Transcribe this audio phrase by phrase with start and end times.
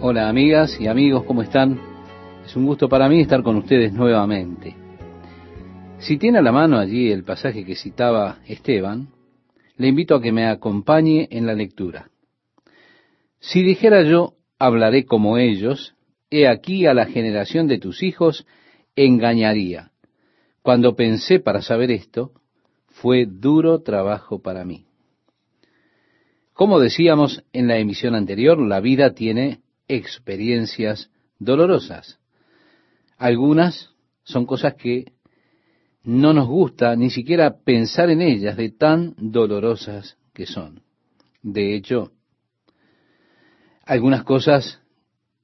[0.00, 1.76] Hola amigas y amigos, ¿cómo están?
[2.46, 4.76] Es un gusto para mí estar con ustedes nuevamente.
[5.98, 9.08] Si tiene a la mano allí el pasaje que citaba Esteban,
[9.76, 12.12] le invito a que me acompañe en la lectura.
[13.40, 15.96] Si dijera yo, hablaré como ellos,
[16.30, 18.46] he aquí a la generación de tus hijos
[18.94, 19.90] engañaría.
[20.62, 22.30] Cuando pensé para saber esto,
[22.86, 24.84] fue duro trabajo para mí.
[26.52, 29.58] Como decíamos en la emisión anterior, la vida tiene
[29.88, 32.18] experiencias dolorosas.
[33.16, 33.90] Algunas
[34.22, 35.12] son cosas que
[36.04, 40.82] no nos gusta ni siquiera pensar en ellas de tan dolorosas que son.
[41.42, 42.12] De hecho,
[43.84, 44.80] algunas cosas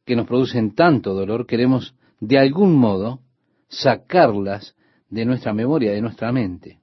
[0.05, 3.21] que nos producen tanto dolor queremos de algún modo
[3.69, 4.77] sacarlas
[5.09, 6.81] de nuestra memoria, de nuestra mente.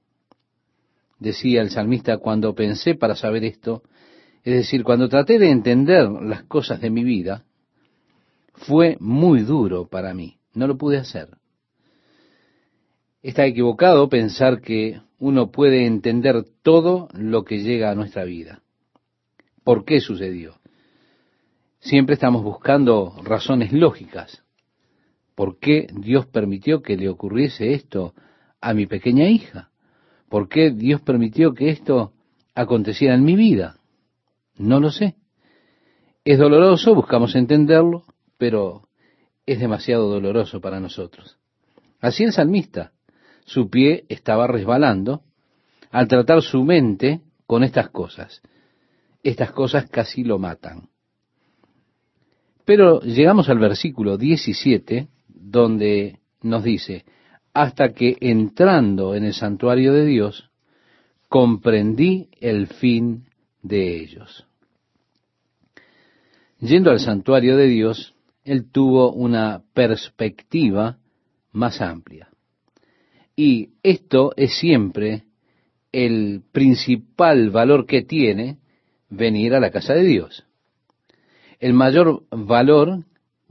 [1.18, 3.82] Decía el salmista, cuando pensé para saber esto,
[4.42, 7.44] es decir, cuando traté de entender las cosas de mi vida,
[8.62, 10.38] fue muy duro para mí.
[10.54, 11.28] No lo pude hacer.
[13.22, 18.62] Está equivocado pensar que uno puede entender todo lo que llega a nuestra vida.
[19.64, 20.56] ¿Por qué sucedió?
[21.78, 24.42] Siempre estamos buscando razones lógicas.
[25.34, 28.14] ¿Por qué Dios permitió que le ocurriese esto
[28.60, 29.70] a mi pequeña hija?
[30.28, 32.12] ¿Por qué Dios permitió que esto
[32.54, 33.76] aconteciera en mi vida?
[34.56, 35.16] No lo sé.
[36.24, 38.04] Es doloroso, buscamos entenderlo,
[38.42, 38.88] pero
[39.46, 41.38] es demasiado doloroso para nosotros.
[42.00, 42.90] Así el salmista,
[43.44, 45.22] su pie estaba resbalando
[45.92, 48.42] al tratar su mente con estas cosas.
[49.22, 50.88] Estas cosas casi lo matan.
[52.64, 57.04] Pero llegamos al versículo 17, donde nos dice,
[57.54, 60.50] hasta que entrando en el santuario de Dios,
[61.28, 63.24] comprendí el fin
[63.62, 64.48] de ellos.
[66.58, 68.11] Yendo al santuario de Dios,
[68.44, 70.98] él tuvo una perspectiva
[71.52, 72.28] más amplia.
[73.36, 75.24] Y esto es siempre
[75.92, 78.58] el principal valor que tiene
[79.08, 80.44] venir a la casa de Dios.
[81.60, 83.04] El mayor valor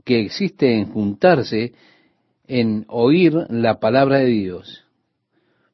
[0.04, 1.72] que existe en juntarse,
[2.46, 4.84] en oír la palabra de Dios,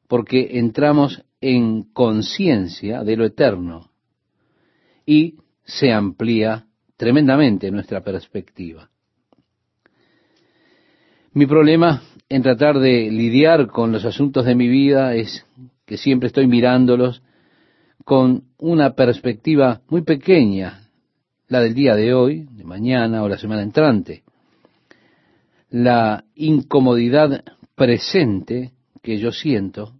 [0.07, 3.91] porque entramos en conciencia de lo eterno
[5.05, 6.67] y se amplía
[6.97, 8.89] tremendamente nuestra perspectiva.
[11.31, 15.45] Mi problema en tratar de lidiar con los asuntos de mi vida es
[15.85, 17.21] que siempre estoy mirándolos
[18.03, 20.89] con una perspectiva muy pequeña,
[21.47, 24.23] la del día de hoy, de mañana o la semana entrante.
[25.69, 27.43] La incomodidad
[27.75, 28.71] presente
[29.03, 29.93] que yo siento,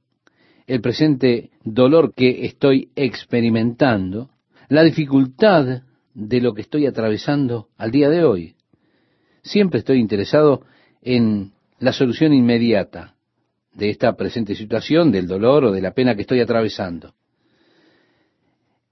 [0.65, 4.31] el presente dolor que estoy experimentando,
[4.67, 5.83] la dificultad
[6.15, 8.55] de lo que estoy atravesando al día de hoy.
[9.43, 10.63] Siempre estoy interesado
[11.01, 13.15] en la solución inmediata
[13.73, 17.13] de esta presente situación, del dolor o de la pena que estoy atravesando.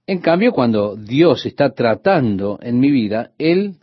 [0.06, 3.74] En cambio, cuando Dios está tratando en mi vida, Él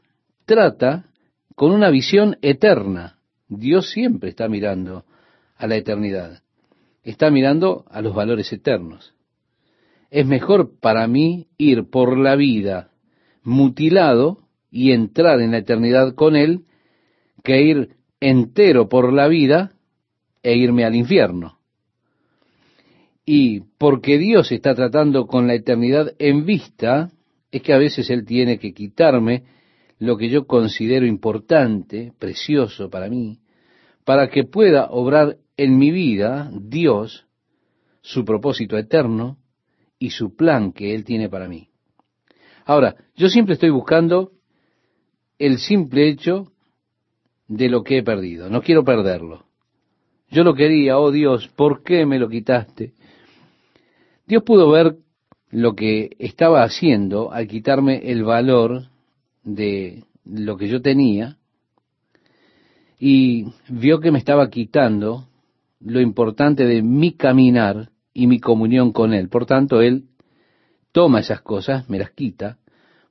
[0.45, 1.05] trata
[1.53, 3.19] con una visión eterna.
[3.47, 5.05] Dios siempre está mirando
[5.55, 6.41] a la eternidad.
[7.03, 9.13] Está mirando a los valores eternos.
[10.09, 12.89] Es mejor para mí ir por la vida
[13.43, 14.39] mutilado
[14.71, 16.65] y entrar en la eternidad con Él
[17.43, 19.73] que ir entero por la vida
[20.43, 21.59] e irme al infierno.
[23.25, 27.11] Y porque Dios está tratando con la eternidad en vista,
[27.51, 29.43] es que a veces Él tiene que quitarme
[29.97, 33.39] lo que yo considero importante, precioso para mí,
[34.03, 37.25] para que pueda obrar en mi vida Dios
[38.01, 39.37] su propósito eterno
[39.97, 41.69] y su plan que Él tiene para mí.
[42.65, 44.31] Ahora, yo siempre estoy buscando
[45.39, 46.51] el simple hecho
[47.47, 48.49] de lo que he perdido.
[48.49, 49.45] No quiero perderlo.
[50.29, 52.93] Yo lo quería, oh Dios, ¿por qué me lo quitaste?
[54.27, 54.97] Dios pudo ver
[55.51, 58.87] lo que estaba haciendo al quitarme el valor
[59.43, 61.37] de lo que yo tenía
[62.99, 65.27] y vio que me estaba quitando
[65.79, 69.29] lo importante de mi caminar y mi comunión con Él.
[69.29, 70.05] Por tanto, Él
[70.91, 72.57] toma esas cosas, me las quita,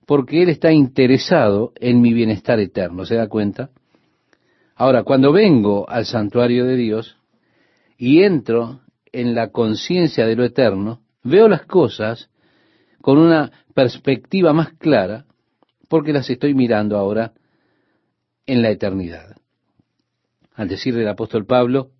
[0.06, 3.04] porque Él está interesado en mi bienestar eterno.
[3.04, 3.70] ¿Se da cuenta?
[4.76, 7.16] Ahora, cuando vengo al santuario de Dios
[7.96, 8.80] y entro
[9.12, 12.30] en la conciencia de lo eterno, veo las cosas
[13.00, 15.26] con una perspectiva más clara
[15.88, 17.32] porque las estoy mirando ahora
[18.46, 19.36] en la eternidad.
[20.54, 21.90] Al decir del apóstol Pablo,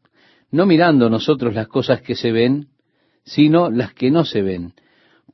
[0.50, 2.68] no mirando nosotros las cosas que se ven,
[3.24, 4.74] sino las que no se ven,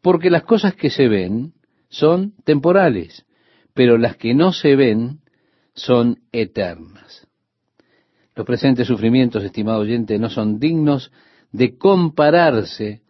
[0.03, 1.55] porque las cosas que se ven
[1.89, 3.25] son temporales,
[3.75, 5.21] pero las que no se ven
[5.75, 7.30] son eternas.
[8.35, 11.13] Los presentes sufrimientos, estimado oyente, no son dignos
[11.53, 13.03] de compararse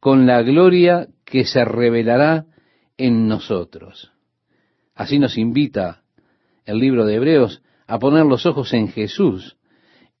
[0.00, 2.46] con la gloria que se revelará
[2.98, 4.12] en nosotros.
[4.94, 6.02] Así nos invita
[6.64, 9.56] el libro de Hebreos a poner los ojos en Jesús,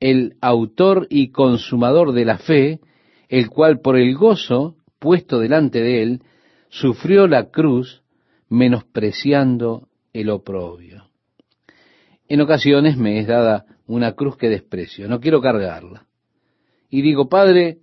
[0.00, 2.80] el autor y consumador de la fe,
[3.28, 6.22] el cual por el gozo puesto delante de él,
[6.70, 8.02] sufrió la cruz,
[8.48, 11.10] menospreciando el oprobio.
[12.26, 16.06] En ocasiones me es dada una cruz que desprecio, no quiero cargarla.
[16.90, 17.78] Y digo, Padre,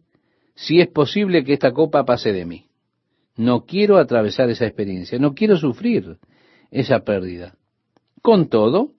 [0.55, 2.67] si es posible que esta copa pase de mí.
[3.35, 6.17] No quiero atravesar esa experiencia, no quiero sufrir
[6.69, 7.55] esa pérdida.
[8.21, 8.91] Con todo,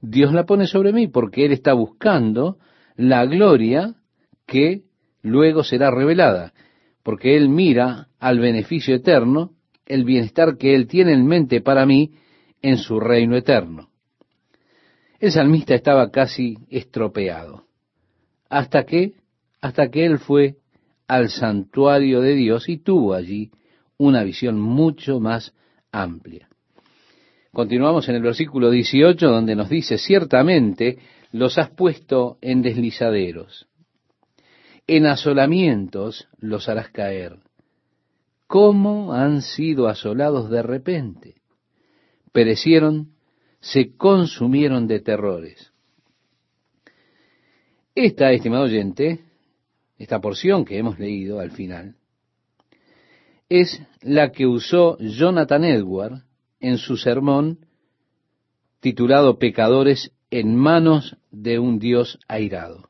[0.00, 2.58] Dios la pone sobre mí porque Él está buscando
[2.96, 3.94] la gloria
[4.46, 4.82] que
[5.22, 6.52] luego será revelada,
[7.02, 9.52] porque Él mira al beneficio eterno,
[9.86, 12.14] el bienestar que Él tiene en mente para mí
[12.62, 13.91] en su reino eterno.
[15.22, 17.62] El salmista estaba casi estropeado,
[18.48, 19.12] hasta que,
[19.60, 20.56] hasta que Él fue
[21.06, 23.52] al santuario de Dios y tuvo allí
[23.98, 25.54] una visión mucho más
[25.92, 26.48] amplia.
[27.52, 30.98] Continuamos en el versículo 18 donde nos dice, ciertamente
[31.30, 33.68] los has puesto en deslizaderos,
[34.88, 37.36] en asolamientos los harás caer.
[38.48, 41.36] ¿Cómo han sido asolados de repente?
[42.32, 43.11] Perecieron,
[43.62, 45.72] se consumieron de terrores.
[47.94, 49.20] Esta, estimado oyente,
[49.96, 51.94] esta porción que hemos leído al final,
[53.48, 56.24] es la que usó Jonathan Edward
[56.58, 57.66] en su sermón
[58.80, 62.88] titulado Pecadores en manos de un Dios airado.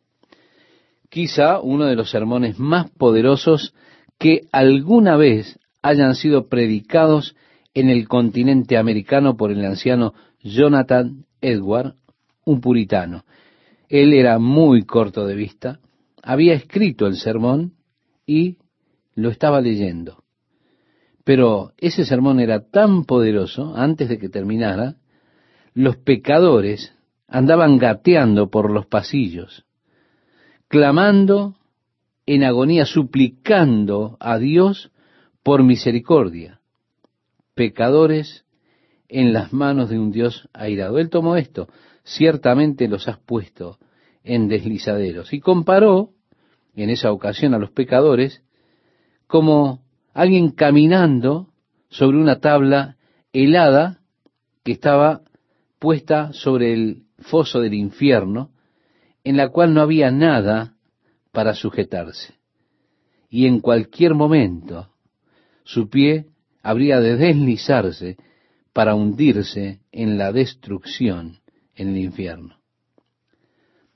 [1.10, 3.74] Quizá uno de los sermones más poderosos
[4.18, 7.36] que alguna vez hayan sido predicados
[7.74, 11.94] en el continente americano por el anciano Jonathan Edward,
[12.44, 13.24] un puritano.
[13.88, 15.80] Él era muy corto de vista,
[16.22, 17.74] había escrito el sermón
[18.26, 18.58] y
[19.14, 20.22] lo estaba leyendo.
[21.24, 24.96] Pero ese sermón era tan poderoso, antes de que terminara,
[25.74, 26.94] los pecadores
[27.28, 29.64] andaban gateando por los pasillos,
[30.68, 31.56] clamando
[32.26, 34.90] en agonía, suplicando a Dios
[35.42, 36.60] por misericordia.
[37.54, 38.44] Pecadores
[39.12, 40.98] en las manos de un Dios airado.
[40.98, 41.68] Él tomó esto,
[42.02, 43.78] ciertamente los has puesto
[44.24, 45.32] en deslizaderos.
[45.32, 46.10] Y comparó
[46.74, 48.42] en esa ocasión a los pecadores
[49.26, 49.82] como
[50.14, 51.48] alguien caminando
[51.90, 52.96] sobre una tabla
[53.32, 54.00] helada
[54.64, 55.20] que estaba
[55.78, 58.50] puesta sobre el foso del infierno,
[59.24, 60.76] en la cual no había nada
[61.32, 62.34] para sujetarse.
[63.28, 64.88] Y en cualquier momento
[65.64, 66.26] su pie
[66.62, 68.16] habría de deslizarse
[68.72, 71.40] para hundirse en la destrucción
[71.74, 72.56] en el infierno.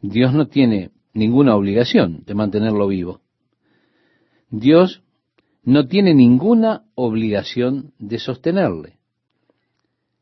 [0.00, 3.20] Dios no tiene ninguna obligación de mantenerlo vivo.
[4.50, 5.02] Dios
[5.62, 8.98] no tiene ninguna obligación de sostenerle.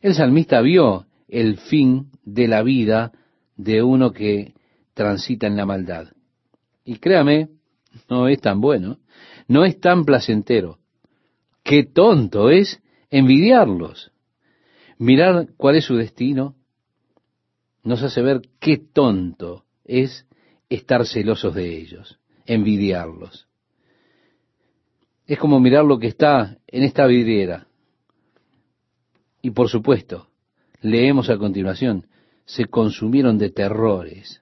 [0.00, 3.12] El salmista vio el fin de la vida
[3.56, 4.54] de uno que
[4.94, 6.08] transita en la maldad.
[6.84, 7.48] Y créame,
[8.08, 8.98] no es tan bueno,
[9.48, 10.78] no es tan placentero.
[11.62, 12.80] Qué tonto es
[13.10, 14.12] envidiarlos.
[15.04, 16.54] Mirar cuál es su destino
[17.82, 20.26] nos hace ver qué tonto es
[20.70, 23.46] estar celosos de ellos, envidiarlos.
[25.26, 27.66] Es como mirar lo que está en esta vidriera.
[29.42, 30.30] Y por supuesto,
[30.80, 32.06] leemos a continuación,
[32.46, 34.40] se consumieron de terrores.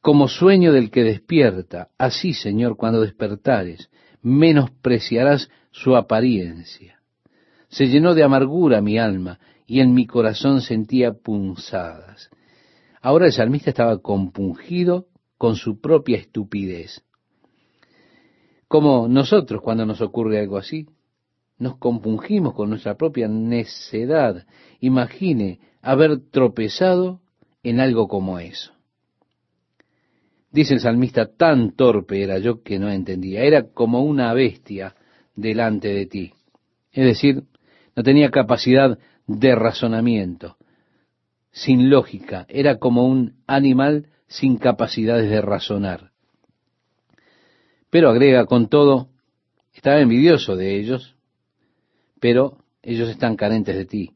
[0.00, 3.90] Como sueño del que despierta, así, Señor, cuando despertares,
[4.22, 7.01] menospreciarás su apariencia.
[7.72, 12.28] Se llenó de amargura mi alma y en mi corazón sentía punzadas.
[13.00, 15.06] Ahora el salmista estaba compungido
[15.38, 17.02] con su propia estupidez.
[18.68, 20.86] Como nosotros cuando nos ocurre algo así,
[21.58, 24.46] nos compungimos con nuestra propia necedad.
[24.80, 27.22] Imagine haber tropezado
[27.62, 28.72] en algo como eso.
[30.50, 33.44] Dice el salmista, tan torpe era yo que no entendía.
[33.44, 34.94] Era como una bestia
[35.34, 36.32] delante de ti.
[36.90, 37.44] Es decir,
[37.94, 40.56] no tenía capacidad de razonamiento,
[41.50, 42.46] sin lógica.
[42.48, 46.10] Era como un animal sin capacidades de razonar.
[47.90, 49.08] Pero agrega con todo,
[49.74, 51.14] estaba envidioso de ellos,
[52.20, 54.12] pero ellos están carentes de ti.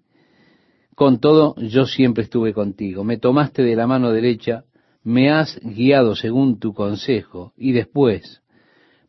[0.95, 3.05] Con todo, yo siempre estuve contigo.
[3.05, 4.65] Me tomaste de la mano derecha,
[5.03, 8.43] me has guiado según tu consejo, y después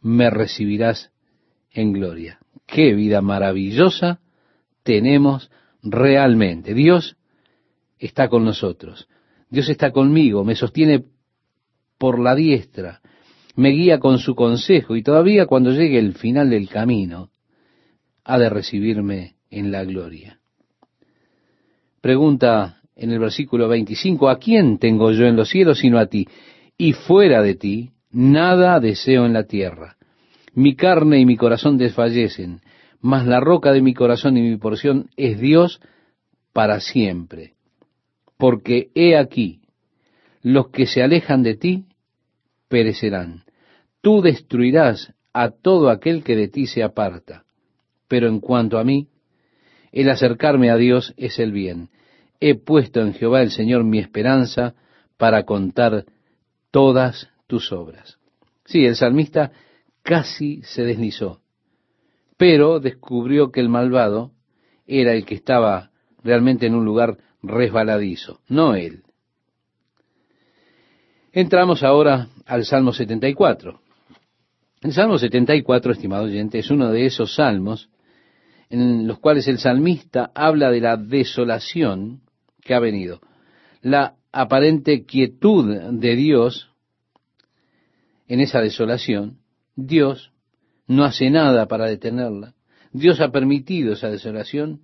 [0.02, 1.12] me recibirás
[1.72, 2.40] en gloria.
[2.66, 4.20] Qué vida maravillosa
[4.88, 5.52] tenemos
[5.84, 6.74] realmente.
[6.74, 7.18] Dios
[8.00, 9.10] está con nosotros.
[9.50, 11.04] Dios está conmigo, me sostiene
[11.98, 13.02] por la diestra,
[13.58, 17.32] me guía con su consejo y todavía cuando llegue el final del camino,
[18.24, 20.40] ha de recibirme en la gloria.
[22.00, 26.28] Pregunta en el versículo 25, ¿a quién tengo yo en los cielos sino a ti?
[26.78, 29.98] Y fuera de ti, nada deseo en la tierra.
[30.54, 32.62] Mi carne y mi corazón desfallecen,
[33.02, 35.80] mas la roca de mi corazón y mi porción es Dios
[36.54, 37.54] para siempre.
[38.38, 39.62] Porque he aquí,
[40.42, 41.86] los que se alejan de ti
[42.68, 43.44] perecerán.
[44.02, 47.44] Tú destruirás a todo aquel que de ti se aparta.
[48.08, 49.08] Pero en cuanto a mí,
[49.92, 51.90] el acercarme a Dios es el bien.
[52.40, 54.76] He puesto en Jehová el Señor mi esperanza
[55.18, 56.06] para contar
[56.72, 58.18] todas tus obras.
[58.66, 59.52] Sí, el salmista
[60.04, 61.42] casi se deslizó,
[62.38, 64.32] pero descubrió que el malvado
[64.86, 65.92] era el que estaba
[66.24, 69.04] realmente en un lugar resbaladizo, no él.
[71.32, 73.80] Entramos ahora al Salmo 74.
[74.82, 77.90] El Salmo 74, estimado oyente, es uno de esos salmos
[78.70, 82.22] en los cuales el salmista habla de la desolación
[82.62, 83.22] que ha venido,
[83.82, 86.70] la aparente quietud de Dios
[88.28, 89.38] en esa desolación,
[89.76, 90.32] Dios
[90.88, 92.56] no hace nada para detenerla,
[92.92, 94.82] Dios ha permitido esa desolación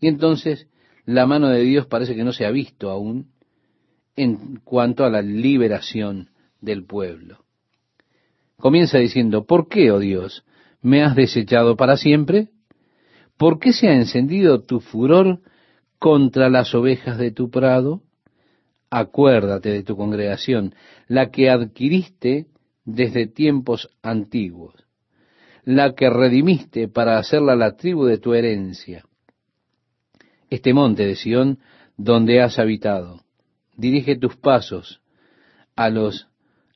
[0.00, 0.68] y entonces
[1.04, 3.32] la mano de Dios parece que no se ha visto aún
[4.16, 6.30] en cuanto a la liberación
[6.60, 7.44] del pueblo.
[8.56, 10.44] Comienza diciendo, ¿por qué, oh Dios,
[10.82, 12.50] me has desechado para siempre?
[13.36, 15.40] ¿Por qué se ha encendido tu furor
[15.98, 18.02] contra las ovejas de tu prado?
[18.90, 20.74] Acuérdate de tu congregación,
[21.08, 22.48] la que adquiriste
[22.84, 24.74] desde tiempos antiguos,
[25.76, 29.04] la que redimiste para hacerla la tribu de tu herencia.
[30.48, 31.58] Este monte de Sión
[31.96, 33.20] donde has habitado,
[33.76, 35.00] dirige tus pasos
[35.76, 36.28] a los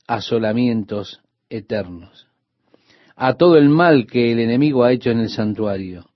[0.07, 2.29] asolamientos eternos,
[3.17, 6.07] a todo el mal que el enemigo ha hecho en el santuario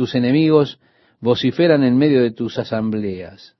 [0.00, 0.80] tus enemigos
[1.20, 3.56] vociferan en medio de tus asambleas.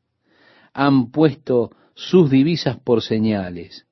[0.72, 3.86] Han puesto sus divisas por señales.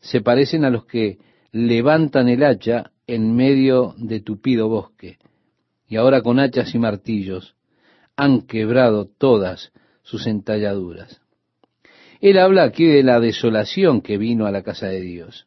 [0.00, 1.18] Se parecen a los que
[1.52, 5.18] levantan el hacha en medio de tupido bosque.
[5.88, 7.54] Y ahora con hachas y martillos
[8.16, 9.72] han quebrado todas
[10.02, 11.20] sus entalladuras.
[12.20, 15.46] Él habla aquí de la desolación que vino a la casa de Dios.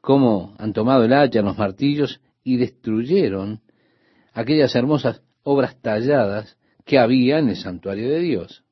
[0.00, 3.60] Cómo han tomado el hacha, los martillos y destruyeron
[4.32, 8.64] aquellas hermosas obras talladas que había en el santuario de Dios.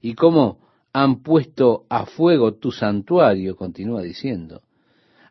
[0.00, 0.58] Y cómo
[0.92, 4.62] han puesto a fuego tu santuario, continúa diciendo.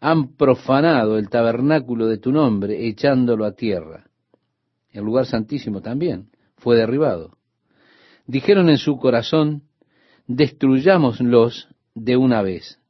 [0.04, 4.10] Han profanado el tabernáculo de tu nombre, echándolo a tierra.
[4.92, 7.38] El lugar santísimo también fue derribado.
[8.28, 9.64] Dijeron en su corazón,
[10.28, 12.82] destruyámoslos de una vez.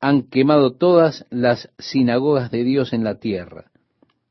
[0.00, 3.70] Han quemado todas las sinagogas de Dios en la tierra.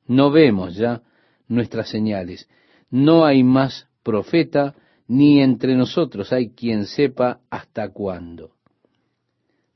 [0.08, 1.03] No vemos ya
[1.48, 2.50] nuestras señales.
[2.89, 4.74] No hay más profeta,
[5.08, 8.55] ni entre nosotros hay quien sepa hasta cuándo.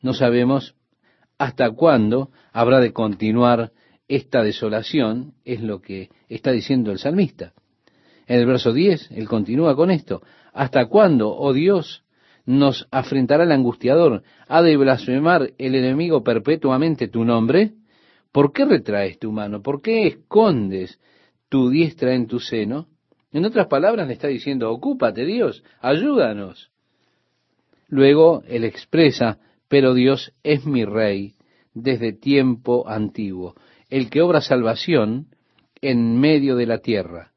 [0.02, 0.74] No sabemos
[1.40, 3.72] hasta cuándo habrá de continuar
[4.08, 7.54] esta desolación, es lo que está diciendo el salmista.
[8.28, 10.22] En el verso 10, él continúa con esto.
[10.54, 12.04] ¿Hasta cuándo, oh Dios,
[12.46, 14.22] nos afrentará el angustiador?
[14.48, 17.74] ¿Ha de blasfemar el enemigo perpetuamente tu nombre?
[18.32, 19.64] ¿Por qué retraes tu mano?
[19.64, 21.00] ¿Por qué escondes
[21.50, 22.88] tu diestra en tu seno.
[23.32, 26.72] En otras palabras le está diciendo, ocúpate Dios, ayúdanos.
[27.88, 31.36] Luego él expresa, pero Dios es mi rey
[31.74, 33.56] desde tiempo antiguo,
[33.90, 35.28] el que obra salvación
[35.82, 37.32] en medio de la tierra.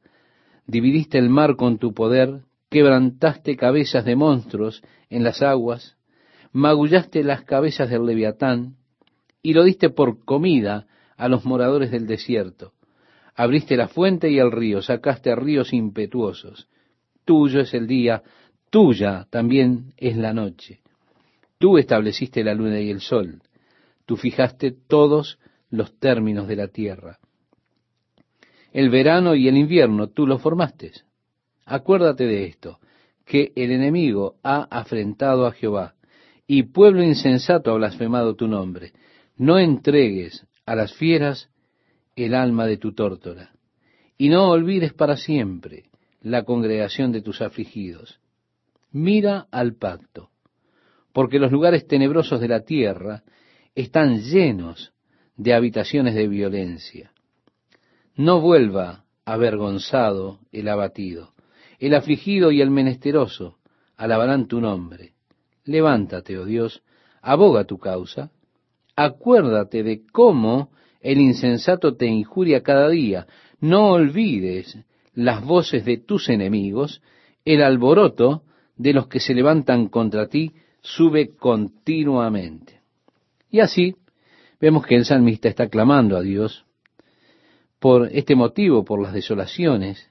[0.66, 5.96] Dividiste el mar con tu poder, quebrantaste cabezas de monstruos en las aguas,
[6.52, 8.76] magullaste las cabezas del leviatán,
[9.42, 10.86] y lo diste por comida
[11.16, 12.72] a los moradores del desierto.
[13.34, 16.68] Abriste la fuente y el río, sacaste ríos impetuosos.
[17.24, 18.22] Tuyo es el día,
[18.70, 20.81] tuya también es la noche.
[21.62, 23.40] Tú estableciste la luna y el sol.
[24.04, 25.38] Tú fijaste todos
[25.71, 27.21] los términos de la tierra.
[28.73, 30.90] El verano y el invierno tú los formaste.
[31.64, 32.81] Acuérdate de esto,
[33.25, 35.95] que el enemigo ha afrentado a Jehová,
[36.49, 38.90] y pueblo insensato ha blasfemado tu nombre.
[39.37, 41.49] No entregues a las fieras
[42.16, 43.52] el alma de tu tórtola,
[44.19, 45.85] y no olvides para siempre
[46.23, 48.19] la congregación de tus afligidos.
[48.90, 50.31] Mira al pacto,
[51.12, 53.23] porque los lugares tenebrosos de la tierra
[53.75, 54.92] están llenos
[55.37, 57.12] de habitaciones de violencia.
[58.14, 61.33] No vuelva avergonzado el abatido,
[61.78, 63.59] El afligido y el menesteroso
[63.97, 65.14] alabarán tu nombre.
[65.64, 66.83] Levántate, oh Dios,
[67.21, 68.31] aboga tu causa.
[68.95, 73.26] Acuérdate de cómo el insensato te injuria cada día.
[73.61, 74.78] No olvides
[75.14, 77.02] las voces de tus enemigos,
[77.45, 78.42] el alboroto
[78.76, 82.80] de los que se levantan contra ti sube continuamente.
[83.50, 83.96] Y así
[84.60, 86.64] vemos que el salmista está clamando a Dios
[87.78, 90.10] por este motivo, por las desolaciones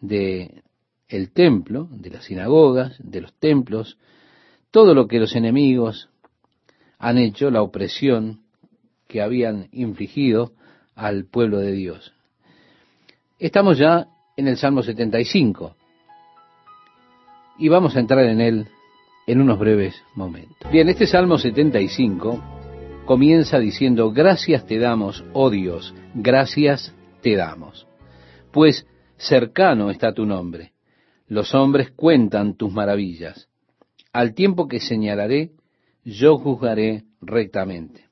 [0.00, 0.62] de
[1.08, 3.98] el templo, de las sinagogas, de los templos,
[4.70, 6.08] todo lo que los enemigos
[6.98, 8.40] han hecho, la opresión
[9.06, 10.52] que habían infligido
[10.94, 12.14] al pueblo de Dios.
[13.38, 15.76] Estamos ya en el Salmo 75
[17.58, 18.68] y vamos a entrar en él
[19.26, 20.70] en unos breves momentos.
[20.70, 22.42] Bien, este Salmo 75
[23.04, 27.86] comienza diciendo, gracias te damos, oh Dios, gracias te damos,
[28.52, 30.72] pues cercano está tu nombre.
[31.26, 33.48] Los hombres cuentan tus maravillas.
[34.12, 35.52] Al tiempo que señalaré,
[36.04, 38.04] yo juzgaré rectamente.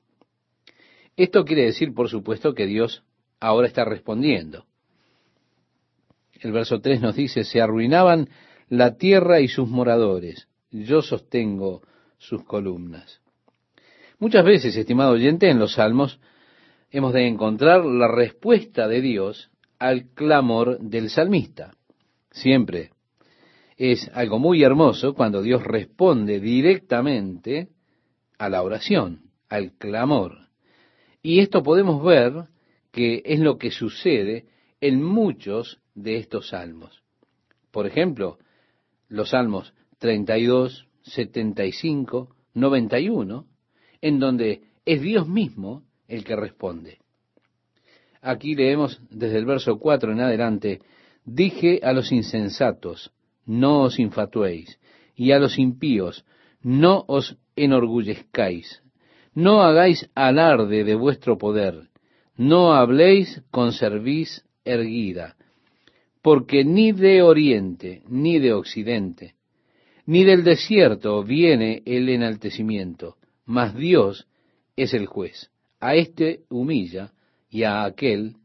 [1.15, 3.03] Esto quiere decir, por supuesto, que Dios
[3.39, 4.65] ahora está respondiendo.
[6.33, 8.29] El verso 3 nos dice, se arruinaban
[8.67, 11.81] la tierra y sus moradores, yo sostengo
[12.17, 13.21] sus columnas.
[14.19, 16.19] Muchas veces, estimado oyente, en los salmos
[16.91, 21.75] hemos de encontrar la respuesta de Dios al clamor del salmista.
[22.31, 22.91] Siempre
[23.77, 27.69] es algo muy hermoso cuando Dios responde directamente
[28.37, 30.47] a la oración, al clamor.
[31.21, 32.45] Y esto podemos ver
[32.91, 34.45] que es lo que sucede
[34.81, 37.03] en muchos de estos salmos.
[37.71, 38.37] Por ejemplo,
[39.07, 43.47] los salmos 32, 75, 91,
[44.01, 46.97] en donde es Dios mismo el que responde.
[48.21, 50.81] Aquí leemos desde el verso 4 en adelante,
[51.23, 53.13] dije a los insensatos,
[53.45, 54.77] no os infatuéis,
[55.15, 56.25] y a los impíos,
[56.61, 58.83] no os enorgullezcáis,
[59.33, 61.91] no hagáis alarde de vuestro poder,
[62.35, 65.37] no habléis con cerviz erguida,
[66.21, 69.35] porque ni de oriente, ni de occidente,
[70.05, 74.27] ni del desierto viene el enaltecimiento, mas Dios
[74.75, 75.49] es el juez.
[75.79, 77.11] A éste humilla
[77.49, 78.35] y a aquel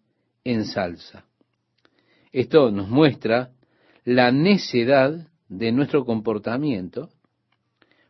[0.45, 1.25] ensalza.
[2.33, 3.51] Esto nos muestra
[4.05, 7.09] la necedad de nuestro comportamiento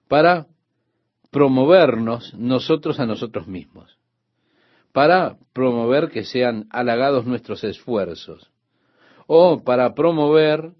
[0.08, 0.46] para
[1.30, 3.98] promovernos nosotros a nosotros mismos,
[4.92, 8.50] para promover que sean halagados nuestros esfuerzos,
[9.26, 10.72] o para promover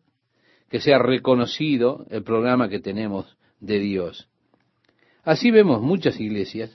[0.68, 4.28] que sea reconocido el programa que tenemos de Dios.
[5.24, 6.70] Así vemos muchas iglesias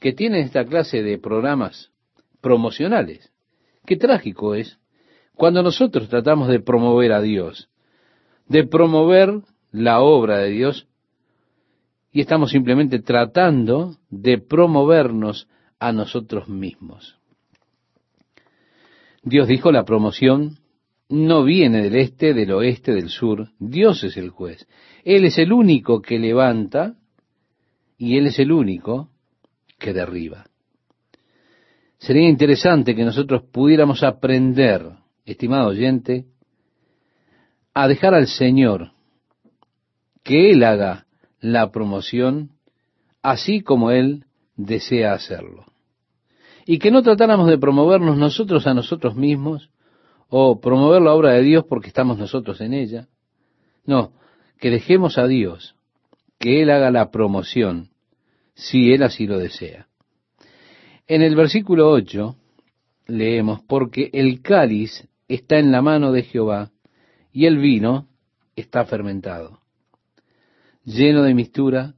[0.00, 1.90] que tienen esta clase de programas
[2.40, 3.32] promocionales.
[3.86, 4.78] Qué trágico es
[5.34, 7.68] cuando nosotros tratamos de promover a Dios,
[8.48, 10.88] de promover la obra de Dios,
[12.12, 17.18] y estamos simplemente tratando de promovernos a nosotros mismos.
[19.22, 20.58] Dios dijo la promoción
[21.08, 23.50] no viene del este, del oeste, del sur.
[23.58, 24.66] Dios es el juez.
[25.04, 26.94] Él es el único que levanta
[27.96, 29.10] y Él es el único
[29.78, 30.46] que derriba.
[31.98, 34.82] Sería interesante que nosotros pudiéramos aprender,
[35.24, 36.26] estimado oyente,
[37.72, 38.92] a dejar al Señor
[40.22, 41.06] que Él haga
[41.40, 42.50] la promoción
[43.22, 44.24] así como Él
[44.56, 45.66] desea hacerlo.
[46.64, 49.70] Y que no tratáramos de promovernos nosotros a nosotros mismos,
[50.28, 53.08] o promover la obra de Dios porque estamos nosotros en ella.
[53.84, 54.12] No,
[54.58, 55.76] que dejemos a Dios
[56.38, 57.90] que Él haga la promoción,
[58.54, 59.88] si Él así lo desea.
[61.06, 62.36] En el versículo 8
[63.06, 66.72] leemos, porque el cáliz está en la mano de Jehová
[67.32, 68.08] y el vino
[68.56, 69.60] está fermentado,
[70.84, 71.94] lleno de mistura,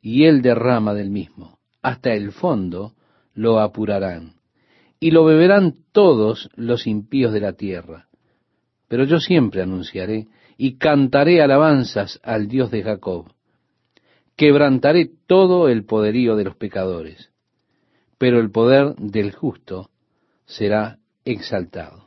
[0.00, 2.94] y Él derrama del mismo, hasta el fondo
[3.34, 4.35] lo apurarán
[5.00, 8.08] y lo beberán todos los impíos de la tierra.
[8.88, 13.32] Pero yo siempre anunciaré y cantaré alabanzas al Dios de Jacob.
[14.36, 17.30] Quebrantaré todo el poderío de los pecadores,
[18.18, 19.90] pero el poder del justo
[20.44, 22.06] será exaltado.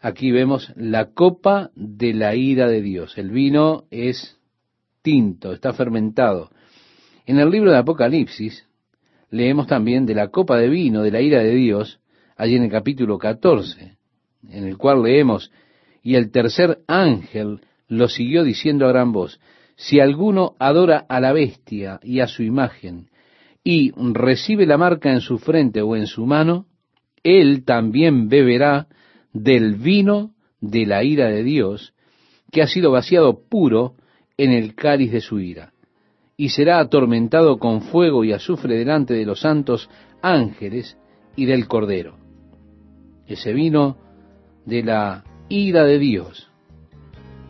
[0.00, 3.18] Aquí vemos la copa de la ira de Dios.
[3.18, 4.38] El vino es
[5.02, 6.50] tinto, está fermentado.
[7.26, 8.66] En el libro de Apocalipsis
[9.30, 12.00] leemos también de la copa de vino de la ira de Dios,
[12.36, 13.96] allí en el capítulo 14,
[14.48, 15.50] en el cual leemos,
[16.02, 19.40] y el tercer ángel lo siguió diciendo a gran voz,
[19.76, 23.08] si alguno adora a la bestia y a su imagen,
[23.62, 26.66] y recibe la marca en su frente o en su mano,
[27.22, 28.86] él también beberá
[29.32, 31.94] del vino de la ira de Dios,
[32.50, 33.94] que ha sido vaciado puro
[34.36, 35.72] en el cáliz de su ira,
[36.40, 39.90] y será atormentado con fuego y azufre delante de los santos
[40.22, 40.96] ángeles
[41.36, 42.14] y del Cordero.
[43.26, 43.98] Ese vino
[44.64, 46.48] de la ira de Dios,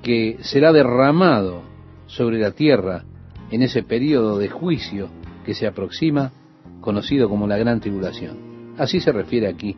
[0.03, 1.63] que será derramado
[2.07, 3.05] sobre la tierra
[3.53, 5.09] en ese periodo de juicio
[5.47, 6.33] que se aproxima,
[6.81, 8.75] conocido como la gran tribulación.
[8.77, 9.77] Así se refiere aquí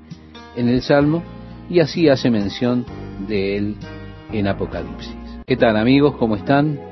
[0.57, 1.23] en el Salmo
[1.69, 2.87] y así hace mención
[3.29, 3.77] de él
[4.33, 5.15] en Apocalipsis.
[5.47, 6.17] ¿Qué tal amigos?
[6.17, 6.92] ¿Cómo están?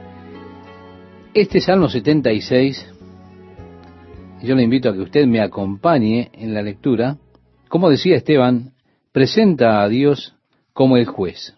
[1.33, 2.93] Este Salmo 76,
[4.43, 7.19] yo le invito a que usted me acompañe en la lectura.
[7.69, 8.73] Como decía Esteban,
[9.13, 10.35] presenta a Dios
[10.73, 11.55] como el juez.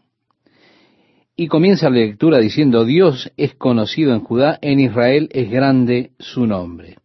[1.36, 6.46] Y comienza la lectura diciendo, Dios es conocido en Judá, en Israel es grande su
[6.46, 6.98] nombre.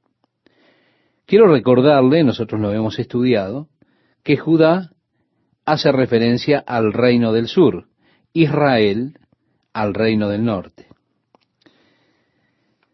[1.25, 3.69] Quiero recordarle, nosotros lo hemos estudiado,
[4.23, 4.91] que Judá
[5.63, 7.87] hace referencia al reino del sur,
[8.33, 9.17] Israel
[9.71, 10.86] al reino del norte.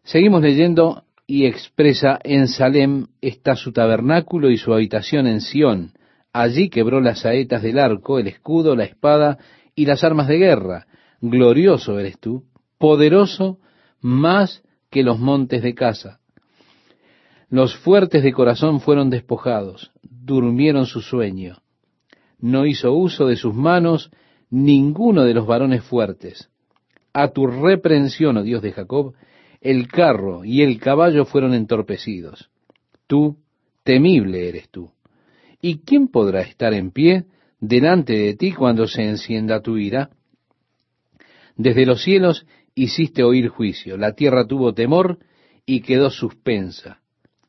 [0.04, 5.94] Seguimos leyendo y expresa en Salem está su tabernáculo y su habitación en Sión.
[6.34, 9.38] Allí quebró las saetas del arco, el escudo, la espada
[9.76, 10.88] y las armas de guerra
[11.24, 12.44] glorioso eres tú,
[12.78, 13.60] poderoso
[14.02, 16.20] más que los montes de casa.
[17.50, 21.62] Los fuertes de corazón fueron despojados, durmieron su sueño.
[22.40, 24.12] No hizo uso de sus manos
[24.50, 26.50] ninguno de los varones fuertes.
[27.14, 29.14] A tu reprensión, oh Dios de Jacob,
[29.64, 32.50] el carro y el caballo fueron entorpecidos.
[33.08, 33.38] Tú,
[33.84, 34.92] temible eres tú.
[35.62, 37.24] ¿Y quién podrá estar en pie
[37.62, 40.10] delante de ti cuando se encienda tu ira?
[41.56, 42.46] Desde los cielos
[42.76, 45.20] hiciste oír juicio, la tierra tuvo temor
[45.66, 47.00] y quedó suspensa,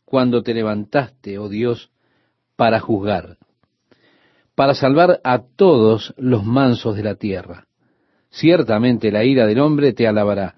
[0.04, 1.90] cuando te levantaste, oh Dios,
[2.54, 3.38] para juzgar,
[4.54, 7.66] para salvar a todos los mansos de la tierra.
[8.30, 10.54] Ciertamente la ira del hombre te alabará.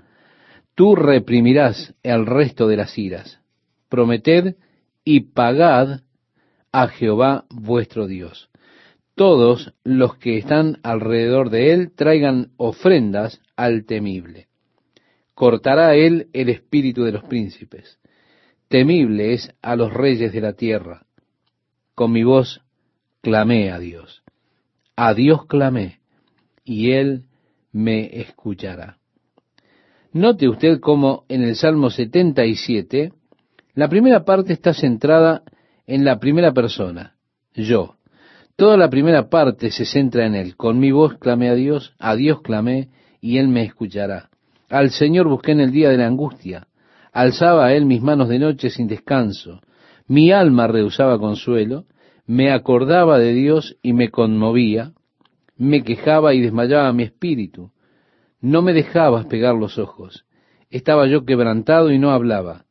[0.76, 3.40] Tú reprimirás el resto de las iras.
[3.88, 4.54] Prometed
[5.04, 6.02] y pagad
[6.70, 8.48] a Jehová vuestro Dios
[9.16, 14.46] todos los que están alrededor de él traigan ofrendas al temible.
[15.34, 17.98] Cortará él el espíritu de los príncipes.
[18.68, 21.06] Temible es a los reyes de la tierra.
[21.94, 22.60] Con mi voz
[23.22, 24.22] clamé a Dios.
[24.96, 26.00] A Dios clamé,
[26.64, 27.24] y él
[27.72, 28.98] me escuchará.
[30.16, 33.12] Note usted cómo en el Salmo 77,
[33.74, 35.42] la primera parte está centrada
[35.87, 37.16] en la primera persona,
[37.55, 37.96] yo.
[38.57, 40.57] Toda la primera parte se centra en Él.
[40.57, 42.88] Con mi voz clamé a Dios, a Dios clamé,
[43.20, 44.31] y Él me escuchará.
[44.70, 46.66] Al Señor busqué en el día de la angustia.
[47.12, 49.61] Alzaba a Él mis manos de noche sin descanso.
[50.09, 51.85] Mi alma rehusaba consuelo.
[52.24, 54.92] Me acordaba de Dios y me conmovía.
[55.59, 57.70] Me quejaba y desmayaba mi espíritu.
[58.40, 60.27] No me dejabas pegar los ojos.
[60.70, 62.64] Estaba yo quebrantado y no hablaba.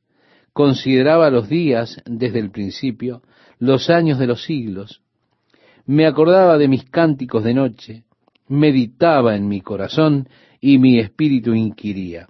[0.54, 3.22] Consideraba los días desde el principio,
[3.60, 5.02] los años de los siglos
[5.86, 8.04] me acordaba de mis cánticos de noche,
[8.48, 10.28] meditaba en mi corazón
[10.60, 12.28] y mi espíritu inquiría.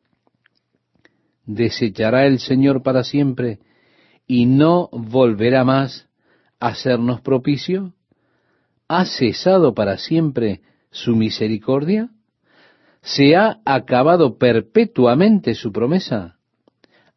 [1.46, 3.60] ¿Desechará el Señor para siempre
[4.28, 6.10] y no volverá más
[6.60, 7.94] a hacernos propicio?
[8.88, 12.10] ¿Ha cesado para siempre su misericordia?
[13.06, 16.38] ¿Se ha acabado perpetuamente su promesa?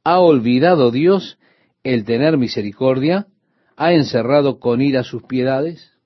[0.05, 1.39] ¿Ha olvidado Dios
[1.83, 3.27] el tener misericordia?
[3.77, 5.99] ¿Ha encerrado con ira sus piedades?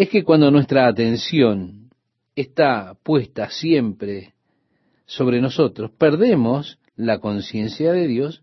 [0.00, 1.90] es que cuando nuestra atención
[2.34, 4.32] está puesta siempre
[5.04, 8.42] sobre nosotros, perdemos la conciencia de Dios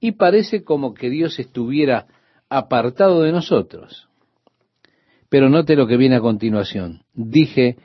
[0.00, 2.06] y parece como que Dios estuviera
[2.48, 4.08] apartado de nosotros.
[5.28, 7.02] Pero note lo que viene a continuación.
[7.12, 7.76] Dije,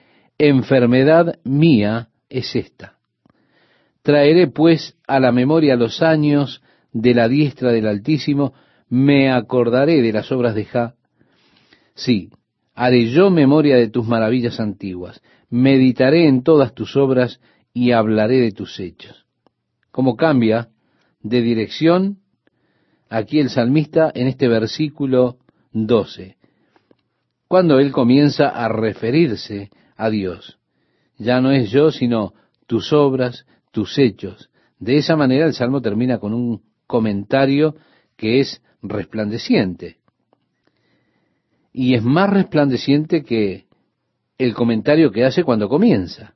[0.48, 2.98] enfermedad mía es esta.
[4.02, 8.54] Traeré pues a la memoria los años de la diestra del Altísimo,
[8.90, 10.96] me acordaré de las obras de Ja.
[11.96, 12.30] Sí,
[12.76, 17.40] haré yo memoria de tus maravillas antiguas, meditaré en todas tus obras
[17.74, 19.26] y hablaré de tus hechos.
[19.92, 20.70] Como cambia
[21.22, 22.20] de dirección
[23.10, 25.38] aquí el salmista en este versículo
[25.72, 26.38] 12,
[27.48, 29.70] cuando él comienza a referirse
[30.04, 30.60] a Dios.
[31.18, 32.34] Ya no es yo, sino
[32.68, 34.50] tus obras, tus hechos.
[34.80, 37.76] De esa manera el salmo termina con un comentario
[38.16, 39.98] que es resplandeciente
[41.74, 43.66] y es más resplandeciente que
[44.38, 46.36] el comentario que hace cuando comienza,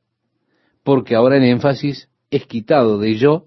[0.84, 3.46] porque ahora el énfasis es quitado de yo,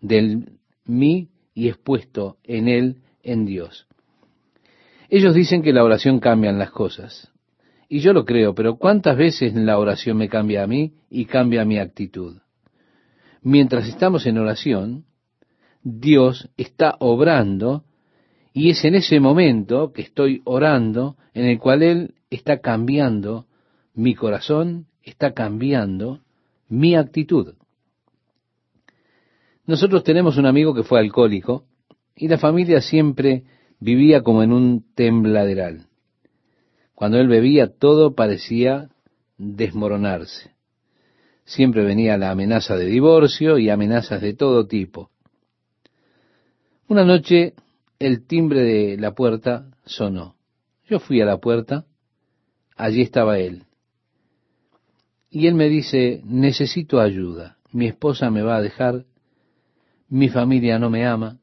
[0.00, 3.86] del mí, y es puesto en él, en Dios.
[5.08, 7.32] Ellos dicen que la oración cambia las cosas,
[7.92, 11.64] Y yo lo creo, pero ¿cuántas veces la oración me cambia a mí y cambia
[11.64, 12.36] mi actitud?
[13.42, 15.06] Mientras estamos en oración,
[15.82, 17.82] Dios está obrando
[18.52, 23.46] y es en ese momento que estoy orando en el cual Él está cambiando
[23.92, 26.20] mi corazón, está cambiando
[26.68, 27.54] mi actitud.
[29.66, 31.64] Nosotros tenemos un amigo que fue alcohólico
[32.14, 33.42] y la familia siempre
[33.80, 35.89] vivía como en un tembladeral.
[37.00, 38.90] Cuando él bebía todo parecía
[39.38, 40.50] desmoronarse.
[41.46, 45.10] Siempre venía la amenaza de divorcio y amenazas de todo tipo.
[46.88, 47.54] Una noche
[47.98, 50.34] el timbre de la puerta sonó.
[50.90, 51.86] Yo fui a la puerta,
[52.76, 53.64] allí estaba él.
[55.30, 59.06] Y él me dice, necesito ayuda, mi esposa me va a dejar,
[60.10, 61.38] mi familia no me ama,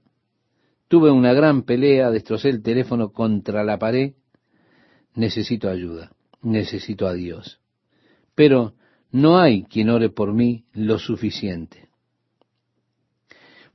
[0.87, 4.13] tuve una gran pelea, destrocé el teléfono contra la pared,
[5.17, 7.59] necesito ayuda, necesito a Dios.
[8.35, 8.75] Pero
[9.11, 11.89] no hay quien ore por mí lo suficiente.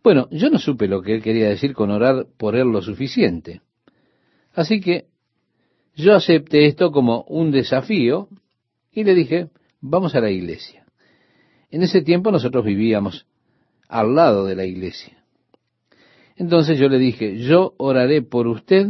[0.02, 3.60] Bueno, yo no supe lo que él quería decir con orar por él lo suficiente.
[4.54, 5.06] Así que
[5.94, 8.28] yo acepté esto como un desafío
[8.92, 9.50] y le dije,
[9.80, 10.86] vamos a la iglesia.
[11.70, 13.26] En ese tiempo nosotros vivíamos
[13.88, 15.24] al lado de la iglesia.
[16.36, 18.86] Entonces yo le dije, yo oraré por usted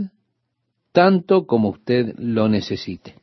[0.93, 3.17] tanto como usted lo necesite.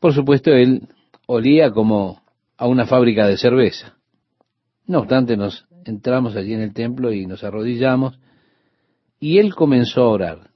[0.00, 0.88] Por supuesto, él
[1.26, 2.22] olía como
[2.56, 3.96] a una fábrica de cerveza.
[4.86, 8.18] No obstante, nos entramos allí en el templo y nos arrodillamos,
[9.18, 10.50] y él comenzó a orar.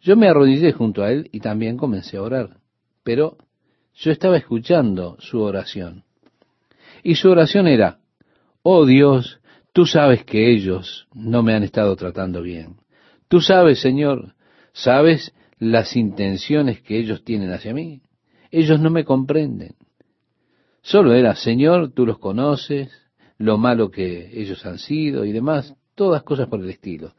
[0.00, 2.58] Yo me arrodillé junto a él y también comencé a orar,
[3.02, 3.38] pero
[3.94, 6.04] yo estaba escuchando su oración.
[7.02, 7.98] Y su oración era,
[8.62, 9.40] oh Dios,
[9.72, 12.81] tú sabes que ellos no me han estado tratando bien.
[13.32, 14.34] Tú sabes, Señor,
[14.74, 18.02] sabes las intenciones que ellos tienen hacia mí.
[18.50, 19.74] Ellos no me comprenden.
[20.82, 22.92] Solo era, Señor, tú los conoces,
[23.38, 27.14] lo malo que ellos han sido y demás, todas cosas por el estilo.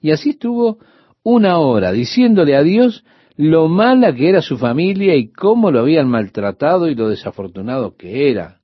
[0.00, 0.78] Y así estuvo
[1.22, 3.04] una hora diciéndole a Dios
[3.36, 8.28] lo mala que era su familia y cómo lo habían maltratado y lo desafortunado que
[8.28, 8.60] era.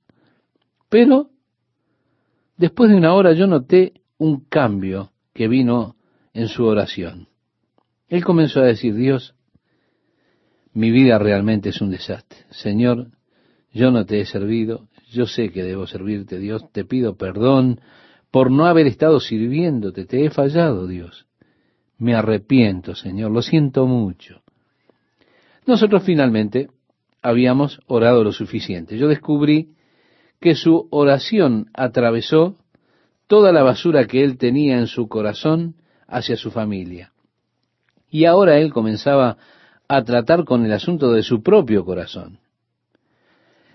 [0.89, 1.29] Pero
[2.57, 5.95] después de una hora yo noté un cambio que vino
[6.33, 7.27] en su oración.
[8.07, 9.35] Él comenzó a decir, Dios,
[10.73, 12.39] mi vida realmente es un desastre.
[12.49, 13.07] Señor,
[13.73, 17.79] yo no te he servido, yo sé que debo servirte, Dios, te pido perdón
[18.31, 21.25] por no haber estado sirviéndote, te he fallado, Dios.
[21.97, 24.41] Me arrepiento, Señor, lo siento mucho.
[25.65, 26.69] Nosotros finalmente
[27.21, 28.97] habíamos orado lo suficiente.
[28.97, 29.75] Yo descubrí
[30.39, 32.57] que su oración atravesó
[33.27, 35.75] toda la basura que él tenía en su corazón
[36.11, 37.11] hacia su familia.
[38.09, 39.37] Y ahora él comenzaba
[39.87, 42.39] a tratar con el asunto de su propio corazón.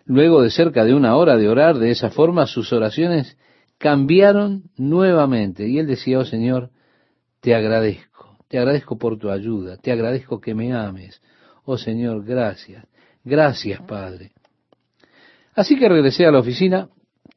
[0.05, 3.37] Luego de cerca de una hora de orar de esa forma, sus oraciones
[3.79, 5.67] cambiaron nuevamente.
[5.67, 6.71] Y él decía, oh Señor,
[7.41, 11.21] te agradezco, te agradezco por tu ayuda, te agradezco que me ames.
[11.65, 12.87] Oh Señor, gracias,
[13.25, 14.33] gracias Padre.
[15.55, 16.89] Así que regresé a la oficina,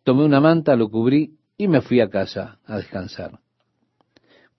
[0.03, 3.39] tomé una manta, lo cubrí y me fui a casa a descansar.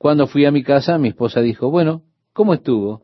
[0.00, 3.02] Cuando fui a mi casa, mi esposa dijo, bueno, ¿cómo estuvo?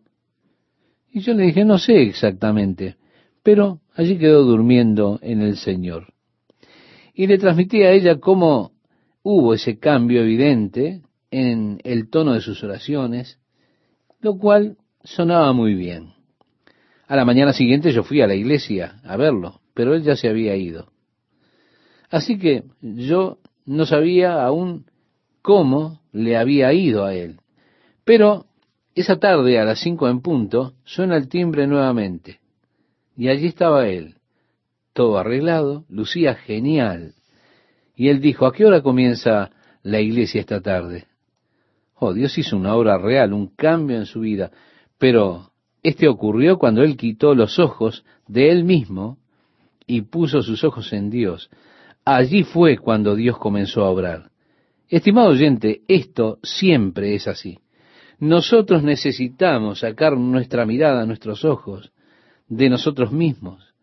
[1.13, 2.97] Y yo le dije, no sé exactamente,
[3.43, 6.15] pero allí quedó durmiendo en el Señor.
[7.13, 8.73] Y le transmití a ella cómo
[9.23, 13.41] hubo ese cambio evidente en el tono de sus oraciones,
[14.23, 16.15] lo cual sonaba muy bien.
[17.09, 20.31] A la mañana siguiente yo fui a la iglesia a verlo, pero él ya se
[20.31, 20.91] había ido.
[22.09, 24.87] Así que yo no sabía aún
[25.43, 27.41] cómo le había ido a él.
[28.05, 28.47] Pero
[28.95, 32.41] esa tarde a las cinco en punto suena el timbre nuevamente.
[33.17, 34.15] Y allí estaba él,
[34.95, 37.15] todo arreglado, lucía genial.
[37.95, 39.51] Y él dijo, ¿a qué hora comienza
[39.83, 41.07] la iglesia esta tarde?
[41.99, 44.51] Oh, Dios hizo una obra real, un cambio en su vida.
[44.99, 45.51] Pero
[45.83, 49.19] este ocurrió cuando él quitó los ojos de él mismo
[49.87, 51.51] y puso sus ojos en Dios.
[52.05, 54.31] Allí fue cuando Dios comenzó a obrar.
[54.89, 57.59] Estimado oyente, esto siempre es así.
[58.21, 61.93] Nosotros necesitamos sacar nuestra mirada, nuestros ojos,
[62.49, 63.75] de nosotros mismos,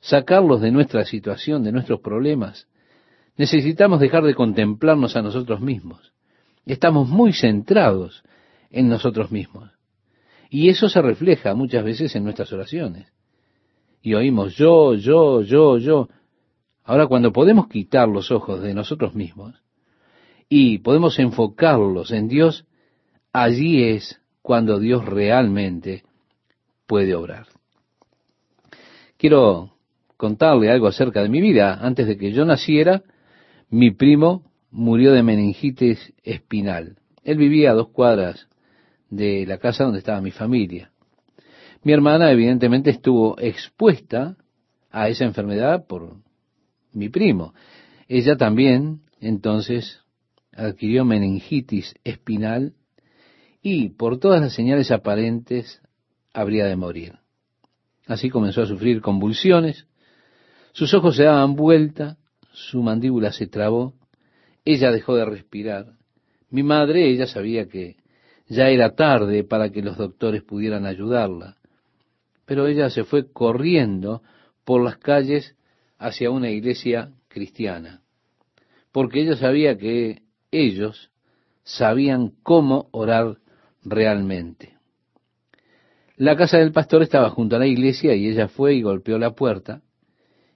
[0.00, 2.68] sacarlos de nuestra situación, de nuestros problemas.
[3.36, 6.14] Necesitamos dejar de contemplarnos a nosotros mismos.
[6.64, 8.24] Estamos muy centrados
[8.70, 9.70] en nosotros mismos.
[10.48, 13.12] Y eso se refleja muchas veces en nuestras oraciones.
[14.00, 16.08] Y oímos yo, yo, yo, yo.
[16.82, 19.65] Ahora, cuando podemos quitar los ojos de nosotros mismos
[20.48, 22.64] y podemos enfocarlos en Dios,
[23.32, 26.04] allí es cuando Dios realmente
[26.86, 27.46] puede obrar.
[29.16, 29.76] Quiero
[30.16, 31.78] contarle algo acerca de mi vida.
[31.80, 33.02] Antes de que yo naciera,
[33.68, 36.96] mi primo murió de meningitis espinal.
[37.24, 38.48] Él vivía a dos cuadras
[39.10, 40.92] de la casa donde estaba mi familia.
[41.82, 44.36] Mi hermana evidentemente estuvo expuesta
[44.90, 46.16] a esa enfermedad por
[46.92, 47.54] mi primo.
[48.08, 50.00] Ella también entonces
[50.56, 52.74] adquirió meningitis espinal
[53.62, 55.82] y por todas las señales aparentes
[56.32, 57.18] habría de morir.
[58.06, 59.86] Así comenzó a sufrir convulsiones,
[60.72, 62.18] sus ojos se daban vuelta,
[62.52, 63.94] su mandíbula se trabó,
[64.64, 65.94] ella dejó de respirar.
[66.50, 67.96] Mi madre, ella sabía que
[68.48, 71.56] ya era tarde para que los doctores pudieran ayudarla,
[72.44, 74.22] pero ella se fue corriendo
[74.64, 75.56] por las calles
[75.98, 78.02] hacia una iglesia cristiana,
[78.92, 80.25] porque ella sabía que
[80.64, 81.10] ellos
[81.64, 83.38] sabían cómo orar
[83.84, 84.76] realmente.
[86.16, 89.34] La casa del pastor estaba junto a la iglesia y ella fue y golpeó la
[89.34, 89.82] puerta.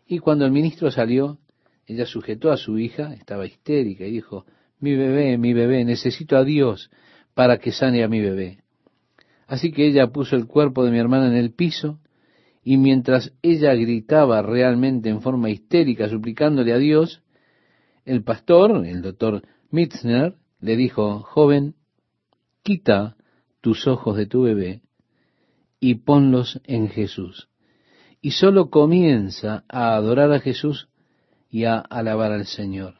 [0.06, 1.38] Y cuando el ministro salió,
[1.86, 4.46] ella sujetó a su hija, estaba histérica, y dijo,
[4.78, 6.90] mi bebé, mi bebé, necesito a Dios
[7.34, 8.60] para que sane a mi bebé.
[9.46, 11.98] Así que ella puso el cuerpo de mi hermana en el piso,
[12.62, 17.22] y mientras ella gritaba realmente en forma histérica, suplicándole a Dios,
[18.04, 21.74] el pastor, el doctor Mitzner, le dijo, joven,
[22.62, 23.16] quita
[23.60, 24.82] tus ojos de tu bebé
[25.78, 27.48] y ponlos en Jesús.
[28.20, 30.88] Y solo comienza a adorar a Jesús
[31.50, 32.94] y a alabar al Señor.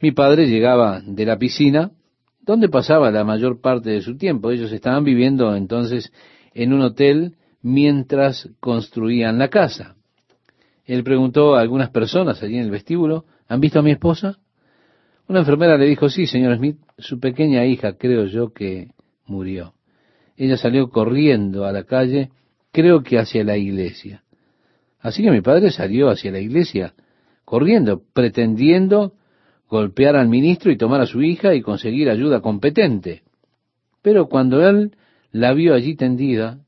[0.00, 1.92] Mi padre llegaba de la piscina,
[2.40, 4.50] donde pasaba la mayor parte de su tiempo.
[4.50, 6.12] Ellos estaban viviendo entonces
[6.54, 9.96] en un hotel mientras construían la casa.
[10.84, 14.38] Él preguntó a algunas personas allí en el vestíbulo, ¿han visto a mi esposa?
[15.28, 18.90] Una enfermera le dijo, sí, señor Smith, su pequeña hija creo yo que
[19.26, 19.74] murió.
[20.36, 22.30] Ella salió corriendo a la calle,
[22.72, 24.24] creo que hacia la iglesia.
[25.00, 26.94] Así que mi padre salió hacia la iglesia,
[27.44, 29.14] corriendo, pretendiendo
[29.68, 33.22] golpear al ministro y tomar a su hija y conseguir ayuda competente.
[34.02, 34.96] Pero cuando él
[35.30, 36.60] la vio allí tendida,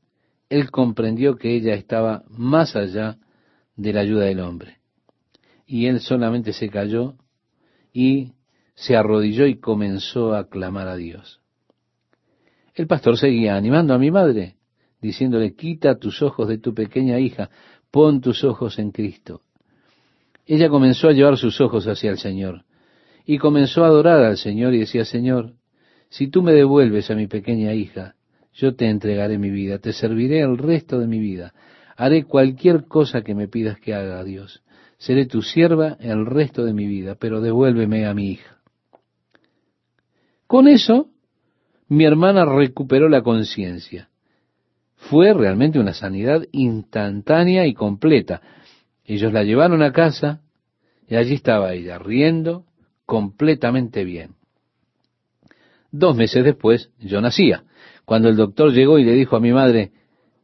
[0.49, 3.17] él comprendió que ella estaba más allá
[3.75, 4.77] de la ayuda del hombre.
[5.67, 7.15] Y él solamente se cayó
[7.93, 8.33] y
[8.75, 11.41] se arrodilló y comenzó a clamar a Dios.
[12.73, 14.55] El pastor seguía animando a mi madre,
[15.01, 17.49] diciéndole, quita tus ojos de tu pequeña hija,
[17.89, 19.41] pon tus ojos en Cristo.
[20.45, 22.65] Ella comenzó a llevar sus ojos hacia el Señor
[23.25, 25.53] y comenzó a adorar al Señor y decía, Señor,
[26.09, 28.15] si tú me devuelves a mi pequeña hija,
[28.53, 31.53] yo te entregaré mi vida, te serviré el resto de mi vida,
[31.95, 34.61] haré cualquier cosa que me pidas que haga, Dios.
[34.97, 38.54] Seré tu sierva el resto de mi vida, pero devuélveme a mi hija.
[40.47, 41.09] Con eso,
[41.87, 44.09] mi hermana recuperó la conciencia.
[44.95, 48.41] Fue realmente una sanidad instantánea y completa.
[49.03, 50.41] Ellos la llevaron a casa
[51.07, 52.65] y allí estaba ella, riendo
[53.05, 54.35] completamente bien.
[55.91, 57.63] Dos meses después yo nacía.
[58.05, 59.91] Cuando el doctor llegó y le dijo a mi madre,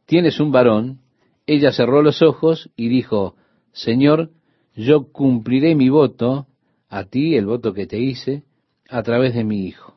[0.06, 1.00] tienes un varón,
[1.46, 3.36] ella cerró los ojos y dijo,
[3.72, 4.30] Señor,
[4.74, 6.46] yo cumpliré mi voto,
[6.88, 8.44] a ti el voto que te hice,
[8.88, 9.91] a través de mi hijo.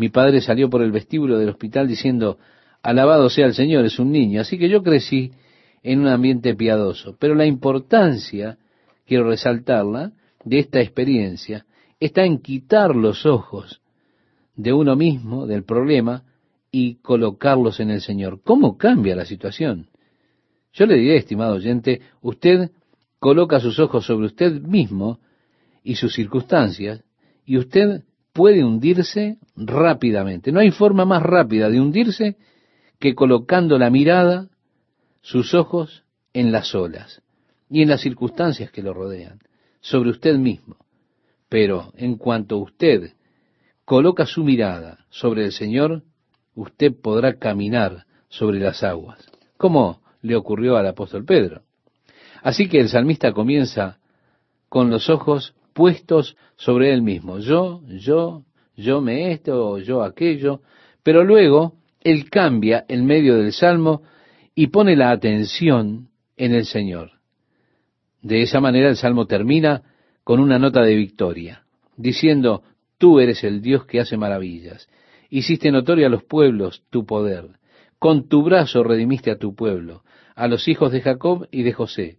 [0.00, 2.38] Mi padre salió por el vestíbulo del hospital diciendo,
[2.82, 4.40] alabado sea el Señor, es un niño.
[4.40, 5.32] Así que yo crecí
[5.82, 7.18] en un ambiente piadoso.
[7.20, 8.56] Pero la importancia,
[9.04, 11.66] quiero resaltarla, de esta experiencia
[12.00, 13.82] está en quitar los ojos
[14.56, 16.24] de uno mismo, del problema,
[16.72, 18.40] y colocarlos en el Señor.
[18.42, 19.90] ¿Cómo cambia la situación?
[20.72, 22.70] Yo le diré, estimado oyente, usted
[23.18, 25.20] coloca sus ojos sobre usted mismo
[25.84, 27.04] y sus circunstancias,
[27.44, 30.52] y usted puede hundirse rápidamente.
[30.52, 32.36] No hay forma más rápida de hundirse
[32.98, 34.48] que colocando la mirada,
[35.22, 37.22] sus ojos en las olas
[37.68, 39.40] y en las circunstancias que lo rodean,
[39.80, 40.76] sobre usted mismo.
[41.48, 43.12] Pero en cuanto usted
[43.84, 46.02] coloca su mirada sobre el Señor,
[46.54, 49.18] usted podrá caminar sobre las aguas,
[49.56, 51.62] como le ocurrió al apóstol Pedro.
[52.42, 53.98] Así que el salmista comienza
[54.68, 57.38] con los ojos puestos sobre él mismo.
[57.38, 58.44] Yo, yo,
[58.76, 60.60] yo me esto, yo aquello,
[61.02, 61.72] pero luego
[62.02, 64.02] él cambia en medio del salmo
[64.54, 67.12] y pone la atención en el Señor.
[68.20, 69.80] De esa manera el salmo termina
[70.22, 71.62] con una nota de victoria,
[71.96, 72.62] diciendo,
[72.98, 74.86] tú eres el Dios que hace maravillas,
[75.30, 77.58] hiciste notoria a los pueblos tu poder,
[77.98, 80.02] con tu brazo redimiste a tu pueblo,
[80.36, 82.18] a los hijos de Jacob y de José.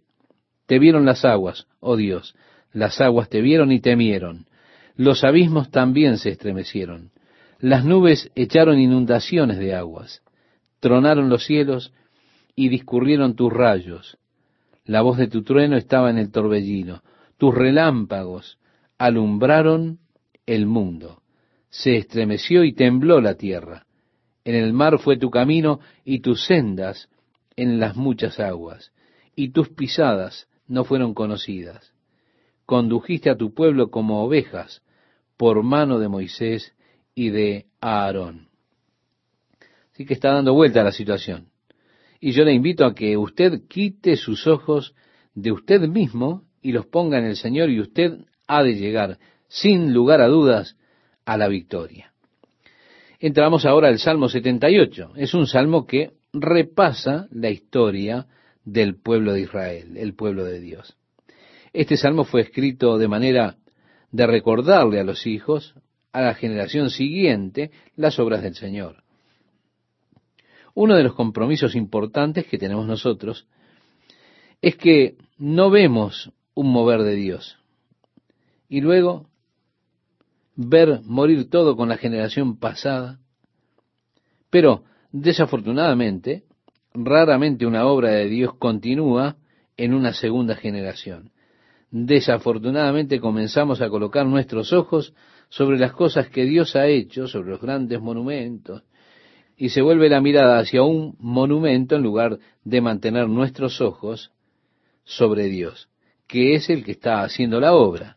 [0.66, 2.34] Te vieron las aguas, oh Dios,
[2.72, 4.46] las aguas te vieron y temieron,
[4.96, 7.10] los abismos también se estremecieron,
[7.58, 10.22] las nubes echaron inundaciones de aguas,
[10.80, 11.92] tronaron los cielos
[12.56, 14.18] y discurrieron tus rayos.
[14.84, 17.02] La voz de tu trueno estaba en el torbellino.
[17.38, 18.58] Tus relámpagos
[18.98, 20.00] alumbraron
[20.44, 21.22] el mundo.
[21.70, 23.86] Se estremeció y tembló la tierra.
[24.44, 27.08] En el mar fue tu camino y tus sendas
[27.54, 28.92] en las muchas aguas,
[29.36, 31.92] y tus pisadas no fueron conocidas.
[32.72, 34.80] Condujiste a tu pueblo como ovejas
[35.36, 36.74] por mano de Moisés
[37.14, 38.48] y de Aarón.
[39.92, 41.50] Así que está dando vuelta la situación.
[42.18, 44.94] Y yo le invito a que usted quite sus ojos
[45.34, 49.18] de usted mismo y los ponga en el Señor y usted ha de llegar,
[49.48, 50.78] sin lugar a dudas,
[51.26, 52.14] a la victoria.
[53.20, 55.12] Entramos ahora al Salmo 78.
[55.16, 58.28] Es un salmo que repasa la historia
[58.64, 60.96] del pueblo de Israel, el pueblo de Dios.
[61.72, 63.56] Este salmo fue escrito de manera
[64.10, 65.74] de recordarle a los hijos,
[66.12, 69.02] a la generación siguiente, las obras del Señor.
[70.74, 73.46] Uno de los compromisos importantes que tenemos nosotros
[74.60, 77.58] es que no vemos un mover de Dios.
[78.68, 79.26] Y luego
[80.54, 83.18] ver morir todo con la generación pasada.
[84.50, 86.44] Pero, desafortunadamente,
[86.94, 89.36] raramente una obra de Dios continúa
[89.76, 91.31] en una segunda generación.
[91.92, 95.12] Desafortunadamente comenzamos a colocar nuestros ojos
[95.50, 98.82] sobre las cosas que Dios ha hecho, sobre los grandes monumentos,
[99.58, 104.32] y se vuelve la mirada hacia un monumento en lugar de mantener nuestros ojos
[105.04, 105.90] sobre Dios,
[106.26, 108.16] que es el que está haciendo la obra.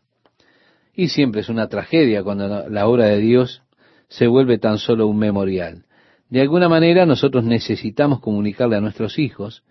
[0.94, 3.62] Y siempre es una tragedia cuando la obra de Dios
[4.08, 5.84] se vuelve tan solo un memorial.
[6.30, 9.64] De alguna manera nosotros necesitamos comunicarle a nuestros hijos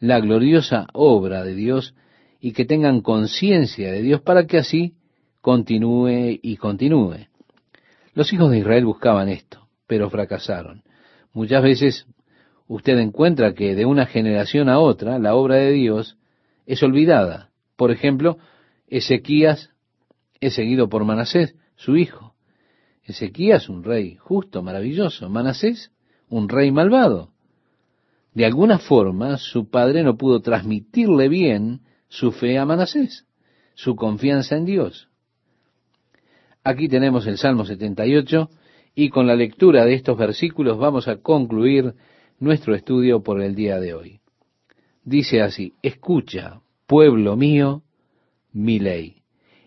[0.00, 1.94] la gloriosa obra de Dios
[2.44, 4.92] y que tengan conciencia de Dios para que así
[5.40, 7.28] continúe y continúe.
[8.12, 10.82] Los hijos de Israel buscaban esto, pero fracasaron.
[11.32, 12.06] Muchas veces
[12.68, 16.18] usted encuentra que de una generación a otra la obra de Dios
[16.66, 17.48] es olvidada.
[17.76, 18.36] Por ejemplo,
[18.88, 19.70] Ezequías
[20.38, 22.34] es seguido por Manasés, su hijo.
[23.04, 25.30] Ezequías, un rey justo, maravilloso.
[25.30, 25.92] Manasés,
[26.28, 27.30] un rey malvado.
[28.34, 33.26] De alguna forma, su padre no pudo transmitirle bien su fe a Manasés,
[33.74, 35.08] su confianza en Dios.
[36.62, 38.48] Aquí tenemos el Salmo 78
[38.94, 41.94] y con la lectura de estos versículos vamos a concluir
[42.38, 44.20] nuestro estudio por el día de hoy.
[45.04, 47.82] Dice así, escucha, pueblo mío,
[48.52, 49.22] mi ley.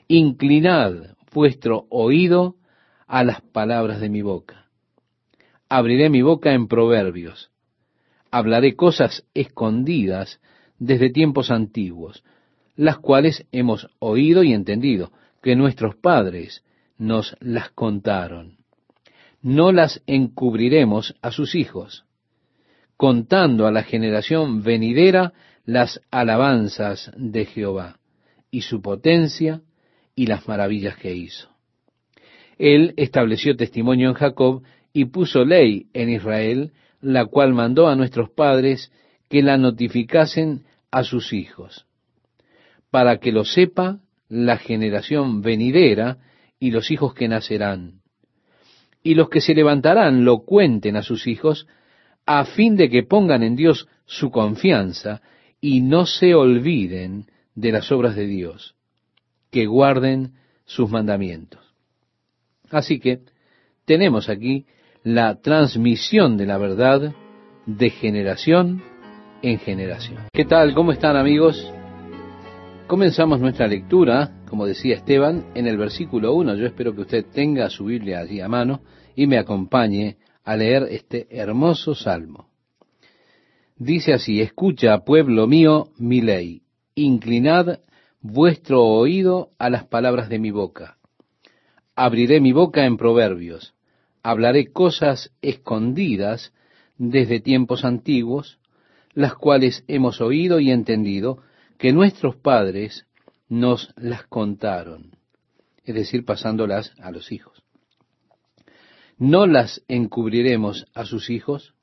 [0.08, 2.56] Inclinad vuestro oído
[3.06, 4.70] a las palabras de mi boca.
[5.70, 7.52] Abriré mi boca en proverbios.
[8.32, 10.40] Hablaré cosas escondidas
[10.80, 12.24] desde tiempos antiguos,
[12.76, 15.12] las cuales hemos oído y entendido,
[15.42, 16.64] que nuestros padres
[16.98, 18.58] nos las contaron.
[19.42, 22.06] No las encubriremos a sus hijos,
[22.98, 25.34] contando a la generación venidera
[25.66, 28.00] las alabanzas de Jehová
[28.50, 29.62] y su potencia
[30.16, 31.50] y las maravillas que hizo.
[32.58, 34.64] Él estableció testimonio en Jacob
[34.94, 36.72] y puso ley en Israel,
[37.02, 38.92] la cual mandó a nuestros padres
[39.30, 41.86] que la notificasen a sus hijos,
[42.92, 44.00] para que lo sepa
[44.30, 46.18] la generación venidera
[46.60, 48.02] y los hijos que nacerán.
[49.04, 51.68] Y los que se levantarán lo cuenten a sus hijos,
[52.26, 55.22] a fin de que pongan en Dios su confianza
[55.62, 58.76] y no se olviden de las obras de Dios
[59.52, 60.34] que guarden
[60.66, 61.62] sus mandamientos.
[62.70, 63.22] Así que
[63.86, 64.66] tenemos aquí
[65.04, 67.14] la transmisión de la verdad
[67.66, 68.84] de generación
[69.42, 70.28] en generación.
[70.34, 70.74] ¿Qué tal?
[70.74, 71.72] ¿Cómo están amigos?
[72.88, 76.56] Comenzamos nuestra lectura, como decía Esteban, en el versículo 1.
[76.56, 78.82] Yo espero que usted tenga su Biblia allí a mano
[79.16, 82.48] y me acompañe a leer este hermoso salmo.
[83.76, 86.64] Dice así, escucha, pueblo mío, mi ley,
[86.96, 87.80] inclinad
[88.22, 90.98] vuestro oído a las palabras de mi boca.
[91.96, 93.76] Abriré mi boca en proverbios,
[94.24, 96.54] hablaré cosas escondidas
[96.98, 98.60] desde tiempos antiguos,
[99.18, 101.40] las cuales hemos oído y entendido,
[101.80, 103.08] que nuestros padres
[103.50, 105.18] nos las contaron,
[105.84, 107.64] es decir, pasándolas a los hijos.
[109.18, 111.74] No las encubriremos a sus hijos,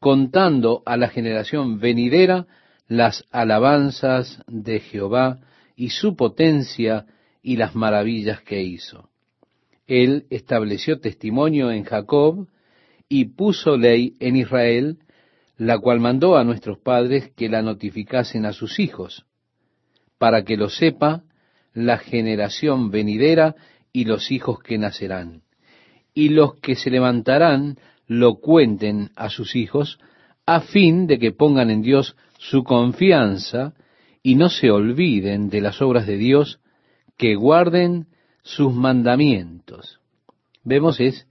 [0.00, 2.48] contando a la generación venidera
[2.88, 5.38] las alabanzas de Jehová
[5.76, 7.06] y su potencia
[7.44, 9.08] y las maravillas que hizo.
[9.86, 12.48] Él estableció testimonio en Jacob
[13.08, 14.98] y puso ley en Israel,
[15.56, 19.24] la cual mandó a nuestros padres que la notificasen a sus hijos,
[20.18, 21.22] para que lo sepa
[21.72, 23.54] la generación venidera
[23.92, 25.42] y los hijos que nacerán.
[26.14, 29.98] Y los que se levantarán lo cuenten a sus hijos,
[30.46, 33.74] a fin de que pongan en Dios su confianza
[34.22, 36.60] y no se olviden de las obras de Dios,
[37.16, 38.06] que guarden
[38.42, 40.00] sus mandamientos.
[40.64, 41.26] Vemos es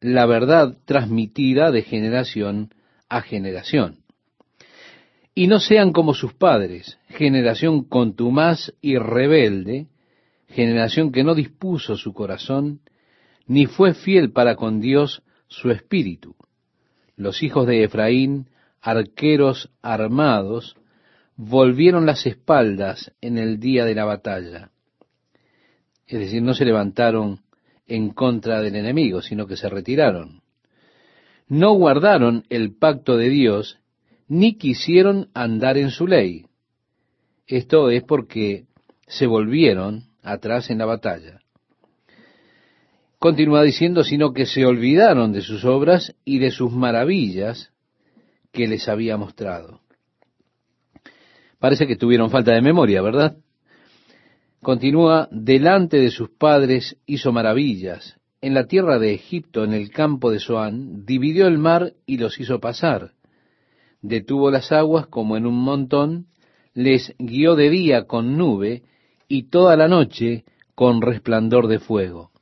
[0.00, 2.70] la verdad transmitida de generación
[3.12, 3.98] a generación.
[5.34, 9.88] Y no sean como sus padres, generación contumaz y rebelde,
[10.48, 12.80] generación que no dispuso su corazón,
[13.46, 16.36] ni fue fiel para con Dios su espíritu.
[17.14, 18.48] Los hijos de Efraín,
[18.80, 20.76] arqueros armados,
[21.36, 24.70] volvieron las espaldas en el día de la batalla.
[26.06, 27.40] Es decir, no se levantaron
[27.86, 30.41] en contra del enemigo, sino que se retiraron.
[31.52, 33.78] No guardaron el pacto de Dios,
[34.26, 36.46] ni quisieron andar en su ley.
[37.46, 38.64] Esto es porque
[39.06, 41.42] se volvieron atrás en la batalla.
[43.18, 47.70] Continúa diciendo, sino que se olvidaron de sus obras y de sus maravillas
[48.50, 49.82] que les había mostrado.
[51.58, 53.36] Parece que tuvieron falta de memoria, ¿verdad?
[54.62, 58.16] Continúa, delante de sus padres hizo maravillas.
[58.42, 62.40] En la tierra de Egipto, en el campo de Zoán, dividió el mar y los
[62.40, 63.12] hizo pasar.
[64.00, 66.26] Detuvo las aguas como en un montón,
[66.74, 68.82] les guió de día con nube
[69.28, 72.32] y toda la noche con resplandor de fuego.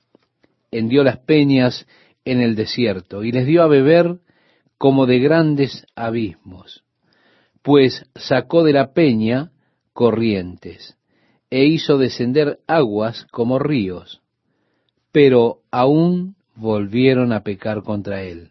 [0.71, 1.87] Hendió las peñas
[2.25, 4.21] en el desierto y les dio a beber
[4.79, 6.83] como de grandes abismos,
[7.61, 9.51] pues sacó de la peña
[9.93, 10.97] corrientes
[11.51, 14.23] e hizo descender aguas como ríos,
[15.13, 18.51] pero aún volvieron a pecar contra él,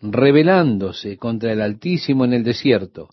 [0.00, 3.08] rebelándose contra el Altísimo en el desierto,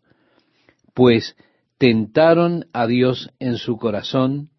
[0.93, 1.35] pues
[1.77, 4.49] tentaron a Dios en su corazón,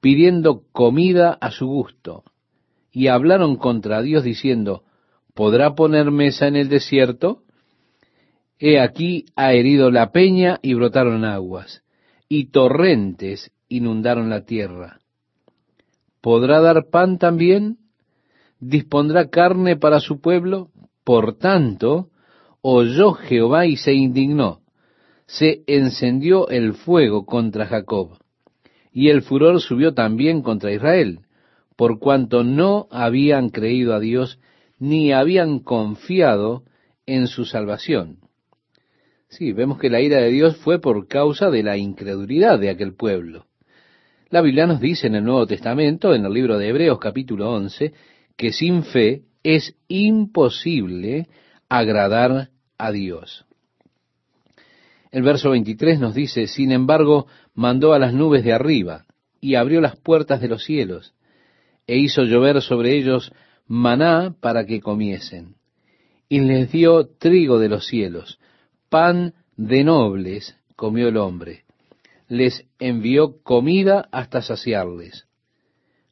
[0.00, 2.24] pidiendo comida a su gusto,
[2.90, 4.84] y hablaron contra Dios diciendo,
[5.34, 7.42] ¿podrá poner mesa en el desierto?
[8.58, 11.82] He aquí ha herido la peña y brotaron aguas,
[12.28, 15.01] y torrentes inundaron la tierra.
[16.22, 17.76] ¿Podrá dar pan también?
[18.60, 20.70] ¿Dispondrá carne para su pueblo?
[21.04, 22.08] Por tanto,
[22.62, 24.60] oyó Jehová y se indignó.
[25.26, 28.16] Se encendió el fuego contra Jacob
[28.92, 31.20] y el furor subió también contra Israel,
[31.76, 34.38] por cuanto no habían creído a Dios
[34.78, 36.64] ni habían confiado
[37.06, 38.18] en su salvación.
[39.28, 42.94] Sí, vemos que la ira de Dios fue por causa de la incredulidad de aquel
[42.94, 43.46] pueblo.
[44.32, 47.92] La Biblia nos dice en el Nuevo Testamento, en el libro de Hebreos capítulo 11,
[48.34, 51.28] que sin fe es imposible
[51.68, 53.44] agradar a Dios.
[55.10, 59.04] El verso 23 nos dice, sin embargo, mandó a las nubes de arriba
[59.38, 61.12] y abrió las puertas de los cielos
[61.86, 63.34] e hizo llover sobre ellos
[63.66, 65.56] maná para que comiesen.
[66.30, 68.38] Y les dio trigo de los cielos,
[68.88, 71.64] pan de nobles comió el hombre.
[72.32, 75.26] Les envió comida hasta saciarles.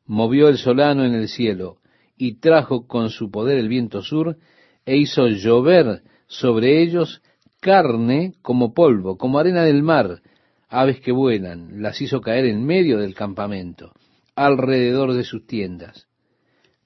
[0.05, 1.79] Movió el solano en el cielo
[2.15, 4.37] y trajo con su poder el viento sur
[4.85, 7.23] e hizo llover sobre ellos
[7.59, 10.21] carne como polvo, como arena del mar,
[10.69, 13.95] aves que vuelan, las hizo caer en medio del campamento,
[14.35, 16.07] alrededor de sus tiendas.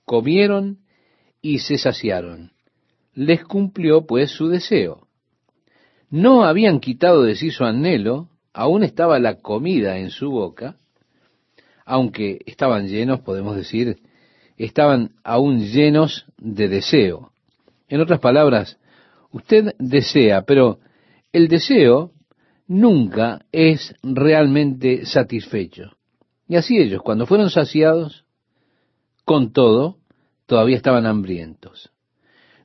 [0.05, 0.79] Comieron
[1.43, 2.53] y se saciaron.
[3.15, 5.09] Les cumplió pues su deseo.
[6.09, 10.77] No habían quitado de sí su anhelo, aún estaba la comida en su boca,
[11.85, 13.99] aunque estaban llenos, podemos decir,
[14.57, 17.33] estaban aún llenos de deseo.
[17.89, 18.79] En otras palabras,
[19.35, 20.79] Usted desea, pero
[21.33, 22.13] el deseo
[22.69, 25.97] nunca es realmente satisfecho.
[26.47, 28.25] Y así ellos, cuando fueron saciados,
[29.25, 29.97] con todo,
[30.47, 31.91] todavía estaban hambrientos.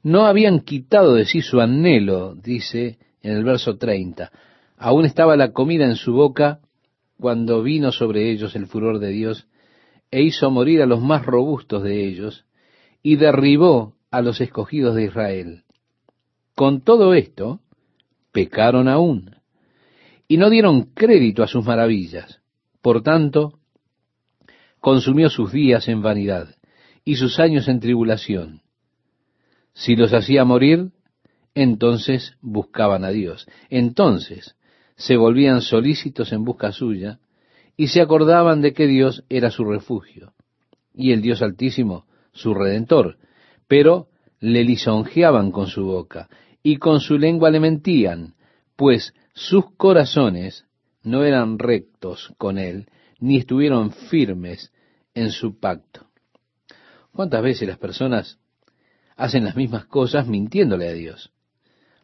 [0.04, 4.32] No habían quitado de sí su anhelo, dice en el verso 30.
[4.80, 6.62] Aún estaba la comida en su boca
[7.20, 9.46] cuando vino sobre ellos el furor de Dios
[10.10, 12.46] e hizo morir a los más robustos de ellos
[13.04, 15.64] y derribó a los escogidos de Israel.
[16.56, 17.60] Con todo esto,
[18.32, 19.36] pecaron aún
[20.30, 22.40] y no dieron crédito a sus maravillas.
[22.82, 23.60] Por tanto,
[24.80, 26.56] consumió sus días en vanidad
[27.04, 28.62] y sus años en tribulación.
[29.74, 30.92] Si los hacía morir,
[31.54, 33.46] entonces buscaban a Dios.
[33.70, 34.56] Entonces
[35.00, 37.20] se volvían solícitos en busca suya
[37.76, 40.34] y se acordaban de que Dios era su refugio
[40.94, 43.18] y el Dios altísimo su redentor,
[43.68, 46.30] pero le lisonjeaban con su boca
[46.62, 48.36] y con su lengua le mentían,
[48.76, 50.66] pues sus corazones
[51.02, 52.88] no eran rectos con él,
[53.20, 54.72] ni estuvieron firmes
[55.16, 56.08] en su pacto.
[57.12, 58.38] ¿Cuántas veces las personas
[59.20, 61.32] hacen las mismas cosas mintiéndole a Dios.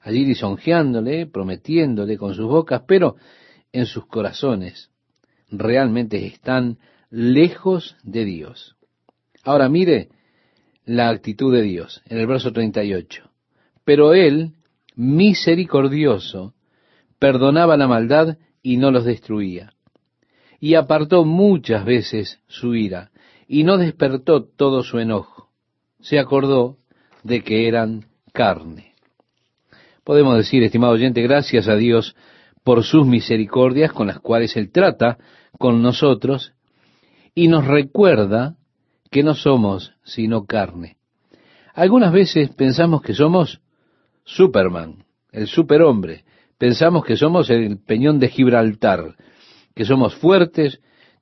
[0.05, 3.15] Allí lisonjeándole, prometiéndole con sus bocas, pero
[3.71, 4.91] en sus corazones
[5.49, 6.77] realmente están
[7.09, 8.75] lejos de Dios.
[9.43, 10.09] Ahora mire
[10.85, 13.31] la actitud de Dios en el verso 38.
[13.83, 14.51] Pero Él,
[14.95, 16.53] misericordioso,
[17.17, 19.73] perdonaba la maldad y no los destruía.
[20.59, 23.09] Y apartó muchas veces su ira
[23.47, 25.49] y no despertó todo su enojo.
[25.99, 26.77] Se acordó
[27.23, 28.94] de que eran carne.
[30.05, 32.15] Podemos decir, estimado oyente, gracias a Dios
[32.63, 35.17] por sus misericordias con las cuales Él trata
[35.57, 36.53] con nosotros
[37.33, 38.55] y nos recuerda
[39.09, 40.97] que no somos sino carne.
[41.73, 43.61] Algunas veces pensamos que somos
[44.23, 46.23] Superman, el superhombre.
[46.59, 49.15] Pensamos que somos el peñón de Gibraltar,
[49.73, 50.81] que somos fuertes,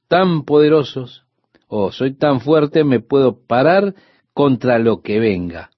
[0.09, 1.23] tan poderosos,
[1.69, 3.95] o soy tan fuerte, me puedo parar
[4.33, 5.69] contra lo que venga.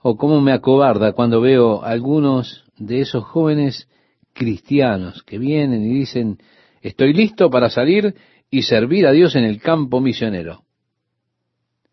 [0.00, 3.88] O cómo me acobarda cuando veo algunos de esos jóvenes
[4.32, 6.38] cristianos que vienen y dicen,
[6.80, 8.14] estoy listo para salir
[8.50, 10.62] y servir a Dios en el campo misionero.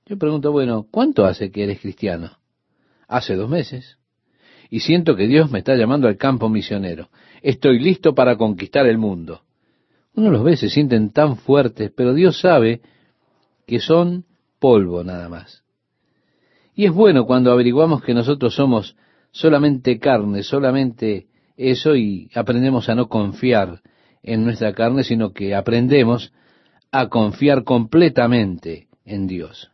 [0.05, 2.37] Yo pregunto, bueno, ¿cuánto hace que eres cristiano?
[3.07, 3.97] Hace dos meses.
[4.69, 7.09] Y siento que Dios me está llamando al campo misionero.
[7.41, 9.41] Estoy listo para conquistar el mundo.
[10.13, 12.81] Uno los ve, se sienten tan fuertes, pero Dios sabe
[13.65, 14.25] que son
[14.59, 15.64] polvo nada más.
[16.75, 18.97] Y es bueno cuando averiguamos que nosotros somos
[19.31, 23.81] solamente carne, solamente eso y aprendemos a no confiar
[24.21, 26.33] en nuestra carne, sino que aprendemos
[26.91, 29.71] a confiar completamente en Dios.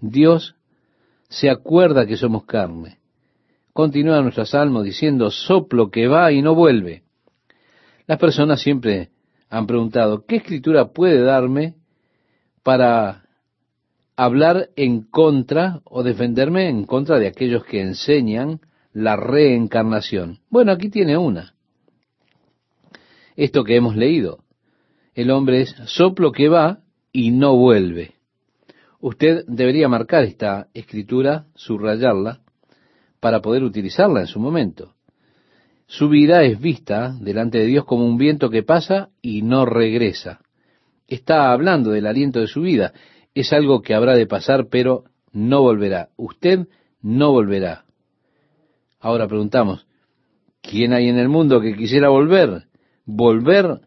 [0.00, 0.54] Dios
[1.28, 2.98] se acuerda que somos carne.
[3.72, 7.02] Continúa nuestro salmo diciendo, soplo que va y no vuelve.
[8.06, 9.10] Las personas siempre
[9.50, 11.74] han preguntado, ¿qué escritura puede darme
[12.62, 13.25] para
[14.16, 18.60] hablar en contra o defenderme en contra de aquellos que enseñan
[18.92, 20.38] la reencarnación.
[20.48, 21.54] Bueno, aquí tiene una.
[23.36, 24.38] Esto que hemos leído.
[25.14, 26.80] El hombre es soplo que va
[27.12, 28.14] y no vuelve.
[29.00, 32.40] Usted debería marcar esta escritura, subrayarla,
[33.20, 34.94] para poder utilizarla en su momento.
[35.86, 40.40] Su vida es vista delante de Dios como un viento que pasa y no regresa.
[41.06, 42.92] Está hablando del aliento de su vida
[43.36, 46.08] es algo que habrá de pasar, pero no volverá.
[46.16, 46.68] Usted
[47.02, 47.84] no volverá.
[48.98, 49.86] Ahora preguntamos,
[50.62, 52.64] ¿quién hay en el mundo que quisiera volver?
[53.04, 53.82] ¿Volver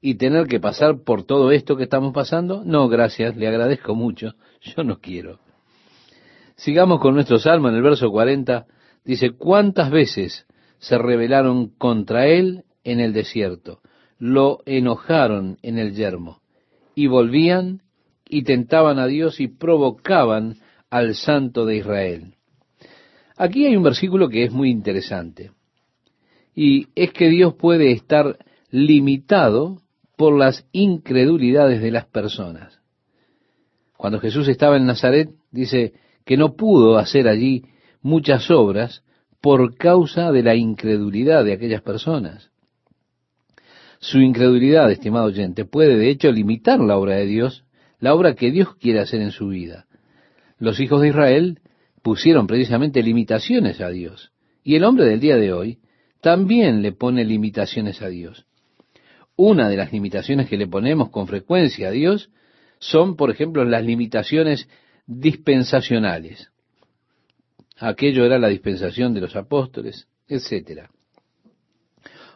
[0.00, 2.62] y tener que pasar por todo esto que estamos pasando?
[2.64, 5.40] No, gracias, le agradezco mucho, yo no quiero.
[6.56, 8.66] Sigamos con nuestro salmo en el verso 40.
[9.04, 10.46] Dice, ¿cuántas veces
[10.78, 13.80] se rebelaron contra él en el desierto?
[14.18, 16.40] Lo enojaron en el yermo
[16.94, 17.82] y volvían
[18.28, 20.56] y tentaban a Dios y provocaban
[20.90, 22.34] al Santo de Israel.
[23.36, 25.52] Aquí hay un versículo que es muy interesante.
[26.54, 28.38] Y es que Dios puede estar
[28.70, 29.82] limitado
[30.16, 32.80] por las incredulidades de las personas.
[33.96, 35.92] Cuando Jesús estaba en Nazaret, dice
[36.24, 37.64] que no pudo hacer allí
[38.00, 39.02] muchas obras
[39.40, 42.50] por causa de la incredulidad de aquellas personas.
[43.98, 47.65] Su incredulidad, estimado oyente, puede de hecho limitar la obra de Dios
[48.00, 49.86] la obra que Dios quiere hacer en su vida.
[50.58, 51.60] Los hijos de Israel
[52.02, 54.32] pusieron precisamente limitaciones a Dios.
[54.62, 55.78] Y el hombre del día de hoy
[56.20, 58.46] también le pone limitaciones a Dios.
[59.36, 62.30] Una de las limitaciones que le ponemos con frecuencia a Dios
[62.78, 64.68] son, por ejemplo, las limitaciones
[65.06, 66.50] dispensacionales.
[67.78, 70.90] Aquello era la dispensación de los apóstoles, etcétera.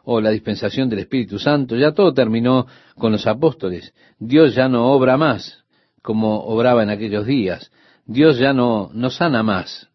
[0.04, 3.94] O la dispensación del Espíritu Santo, ya todo terminó con los apóstoles.
[4.18, 5.60] Dios ya no obra más
[6.02, 7.70] como obraba en aquellos días.
[8.06, 9.88] Dios ya no, no sana más.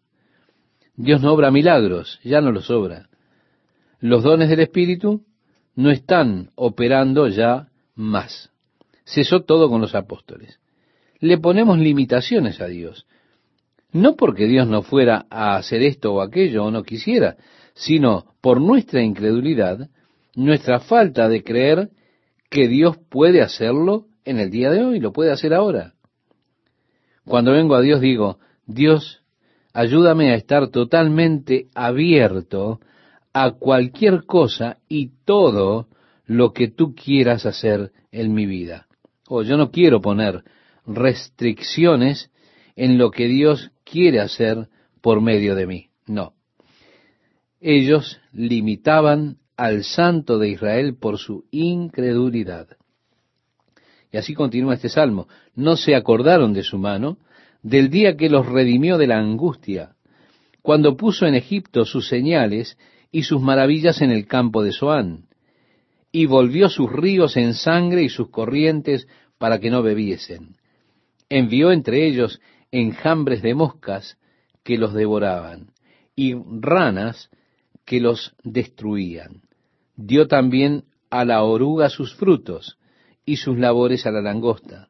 [0.94, 3.08] Dios no obra milagros, ya no los obra.
[4.00, 5.24] Los dones del Espíritu
[5.74, 8.50] no están operando ya más.
[9.04, 10.58] Cesó todo con los apóstoles.
[11.18, 13.06] Le ponemos limitaciones a Dios.
[13.92, 17.36] No porque Dios no fuera a hacer esto o aquello o no quisiera,
[17.74, 19.88] sino por nuestra incredulidad,
[20.36, 21.90] nuestra falta de creer
[22.48, 25.94] que Dios puede hacerlo en el día de hoy, lo puede hacer ahora.
[27.24, 29.22] Cuando vengo a Dios digo, Dios,
[29.72, 32.80] ayúdame a estar totalmente abierto
[33.32, 35.88] a cualquier cosa y todo
[36.26, 38.86] lo que tú quieras hacer en mi vida.
[39.28, 40.44] O yo no quiero poner
[40.86, 42.30] restricciones
[42.76, 44.68] en lo que Dios quiere hacer
[45.00, 45.88] por medio de mí.
[46.06, 46.34] No.
[47.60, 52.68] Ellos limitaban al santo de Israel por su incredulidad.
[54.12, 55.28] Y así continúa este salmo.
[55.54, 57.18] No se acordaron de su mano,
[57.62, 59.96] del día que los redimió de la angustia,
[60.62, 62.78] cuando puso en Egipto sus señales
[63.10, 65.26] y sus maravillas en el campo de Zoán,
[66.12, 70.56] y volvió sus ríos en sangre y sus corrientes para que no bebiesen.
[71.28, 72.40] Envió entre ellos
[72.70, 74.18] enjambres de moscas
[74.62, 75.72] que los devoraban,
[76.14, 77.30] y ranas
[77.84, 79.45] que los destruían.
[79.96, 82.78] Dio también a la oruga sus frutos,
[83.24, 84.88] y sus labores a la langosta.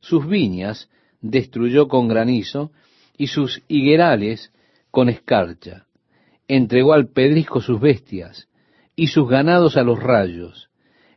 [0.00, 0.90] Sus viñas
[1.20, 2.72] destruyó con granizo,
[3.16, 4.52] y sus higuerales
[4.90, 5.86] con escarcha.
[6.48, 8.48] Entregó al pedrisco sus bestias,
[8.96, 10.70] y sus ganados a los rayos.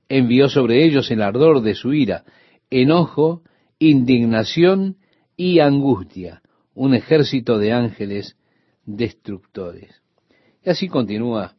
[0.10, 2.26] Envió sobre ellos el ardor de su ira,
[2.70, 3.44] enojo,
[3.80, 4.98] indignación
[5.38, 6.42] y angustia,
[6.76, 8.38] un ejército de ángeles
[8.86, 10.02] destructores.
[10.64, 11.56] Y así continúa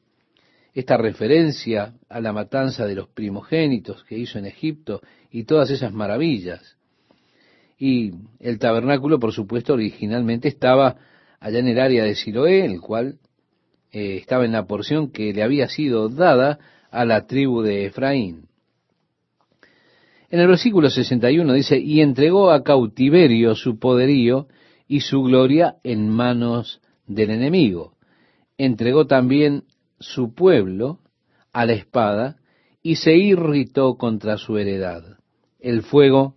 [0.75, 5.01] esta referencia a la matanza de los primogénitos que hizo en Egipto
[5.31, 6.77] y todas esas maravillas.
[7.79, 10.97] Y el tabernáculo, por supuesto, originalmente estaba
[11.41, 13.18] allá en el área de Siloé, el cual
[13.91, 16.59] eh, estaba en la porción que le había sido dada
[16.91, 18.47] a la tribu de Efraín.
[20.31, 24.47] En el versículo 61 dice, y entregó a cautiverio su poderío
[24.89, 27.95] y su gloria en manos del enemigo.
[28.57, 29.64] Entregó también
[30.03, 31.00] su pueblo
[31.53, 32.36] a la espada
[32.82, 35.18] y se irritó contra su heredad.
[35.61, 36.36] El fuego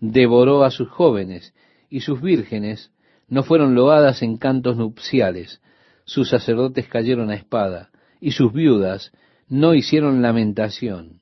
[0.00, 1.54] devoró a sus jóvenes
[1.88, 2.90] y sus vírgenes
[3.28, 5.60] no fueron loadas en cantos nupciales.
[6.04, 7.90] Sus sacerdotes cayeron a espada
[8.20, 9.12] y sus viudas
[9.48, 11.20] no hicieron lamentación.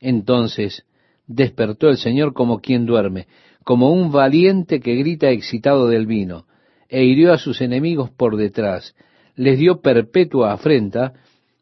[0.00, 0.84] Entonces
[1.26, 3.26] despertó el Señor como quien duerme,
[3.64, 6.46] como un valiente que grita excitado del vino,
[6.88, 8.96] e hirió a sus enemigos por detrás,
[9.40, 11.14] les dio perpetua afrenta,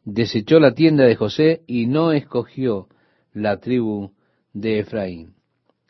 [0.03, 2.89] desechó la tienda de José y no escogió
[3.31, 4.11] la tribu
[4.51, 5.35] de Efraín.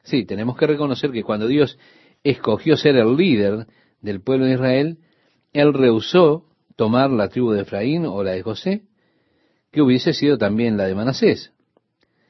[0.04, 1.80] Sí, tenemos que reconocer que cuando Dios
[2.24, 3.66] escogió ser el líder
[4.02, 4.98] del pueblo de Israel,
[5.52, 8.84] Él rehusó tomar la tribu de Efraín o la de José,
[9.72, 11.54] que hubiese sido también la de Manasés.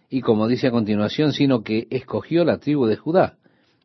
[0.10, 3.38] Y como dice a continuación, sino que escogió la tribu de Judá,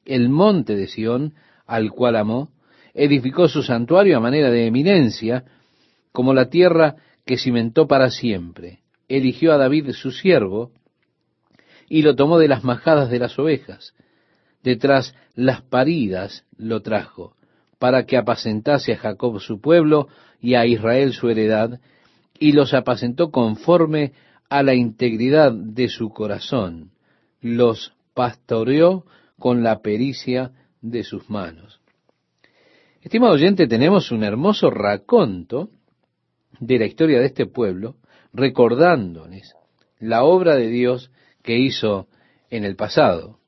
[0.04, 1.34] el monte de Sión,
[1.66, 2.50] al cual amó,
[2.94, 5.44] edificó su santuario a manera de eminencia,
[6.14, 6.94] como la tierra
[7.26, 8.78] que cimentó para siempre.
[9.08, 10.70] Eligió a David su siervo,
[11.88, 13.94] y lo tomó de las majadas de las ovejas.
[14.62, 17.34] Detrás las paridas lo trajo,
[17.80, 20.06] para que apacentase a Jacob su pueblo
[20.40, 21.80] y a Israel su heredad,
[22.38, 24.12] y los apacentó conforme
[24.48, 26.92] a la integridad de su corazón.
[27.40, 29.04] Los pastoreó
[29.36, 31.80] con la pericia de sus manos.
[33.02, 35.70] Estimado oyente, tenemos un hermoso raconto
[36.66, 37.96] de la historia de este pueblo,
[38.32, 39.54] recordándoles
[39.98, 41.10] la obra de Dios
[41.42, 42.08] que hizo
[42.50, 43.38] en el pasado.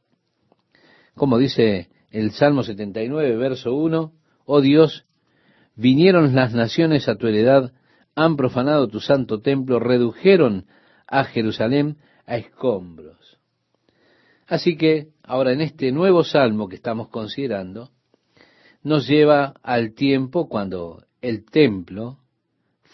[1.15, 4.13] Como dice el Salmo 79, verso 1,
[4.45, 5.07] Oh Dios,
[5.75, 7.73] vinieron las naciones a tu heredad,
[8.15, 10.67] han profanado tu santo templo, redujeron
[11.07, 13.39] a Jerusalén a escombros.
[14.47, 17.91] Así que ahora en este nuevo salmo que estamos considerando,
[18.83, 22.21] nos lleva al tiempo cuando el templo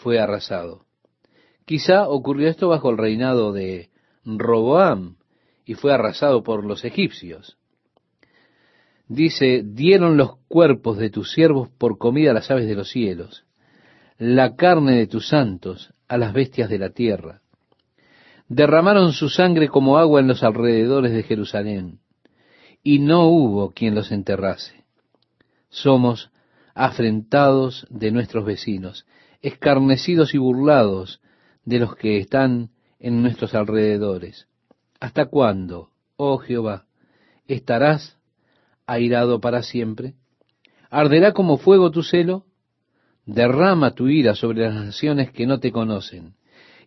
[0.03, 0.85] fue arrasado.
[1.65, 3.89] Quizá ocurrió esto bajo el reinado de
[4.25, 5.15] Roboam
[5.65, 7.57] y fue arrasado por los egipcios.
[9.07, 13.45] Dice, dieron los cuerpos de tus siervos por comida a las aves de los cielos,
[14.17, 17.41] la carne de tus santos a las bestias de la tierra.
[18.47, 21.99] Derramaron su sangre como agua en los alrededores de Jerusalén,
[22.83, 24.83] y no hubo quien los enterrase
[25.73, 26.29] somos
[26.75, 29.05] afrentados de nuestros vecinos,
[29.43, 31.21] escarnecidos y burlados
[31.63, 34.47] de los que están en nuestros alrededores.
[34.99, 36.85] ¿Hasta cuándo, oh Jehová,
[37.47, 38.17] estarás
[38.87, 40.15] airado para siempre?
[40.89, 42.45] ¿Arderá como fuego tu celo?
[43.27, 46.33] Derrama tu ira sobre las naciones que no te conocen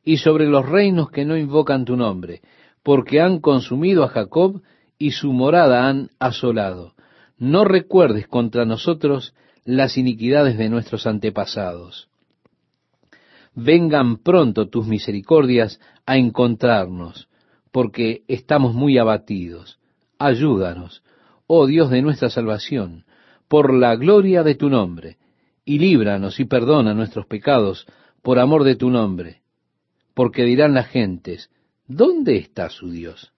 [0.03, 2.41] y sobre los reinos que no invocan tu nombre,
[2.83, 4.63] porque han consumido a Jacob
[4.99, 6.97] y su morada han asolado
[7.39, 9.35] no recuerdes contra nosotros
[9.65, 12.09] las iniquidades de nuestros antepasados.
[13.57, 17.29] Vengan pronto tus misericordias a encontrarnos,
[17.73, 19.79] porque estamos muy abatidos.
[20.19, 21.03] Ayúdanos,
[21.47, 23.07] oh Dios de nuestra salvación,
[23.49, 25.17] por la gloria de tu nombre,
[25.65, 27.87] y líbranos y perdona nuestros pecados
[28.23, 29.41] por amor de tu nombre,
[30.13, 31.51] porque dirán las gentes,
[31.87, 33.33] ¿dónde está su Dios?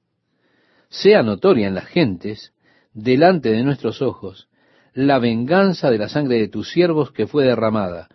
[0.88, 2.52] Sea notoria en las gentes
[2.92, 4.48] delante de nuestros ojos
[4.94, 8.08] la venganza de la sangre de tus siervos que fue derramada.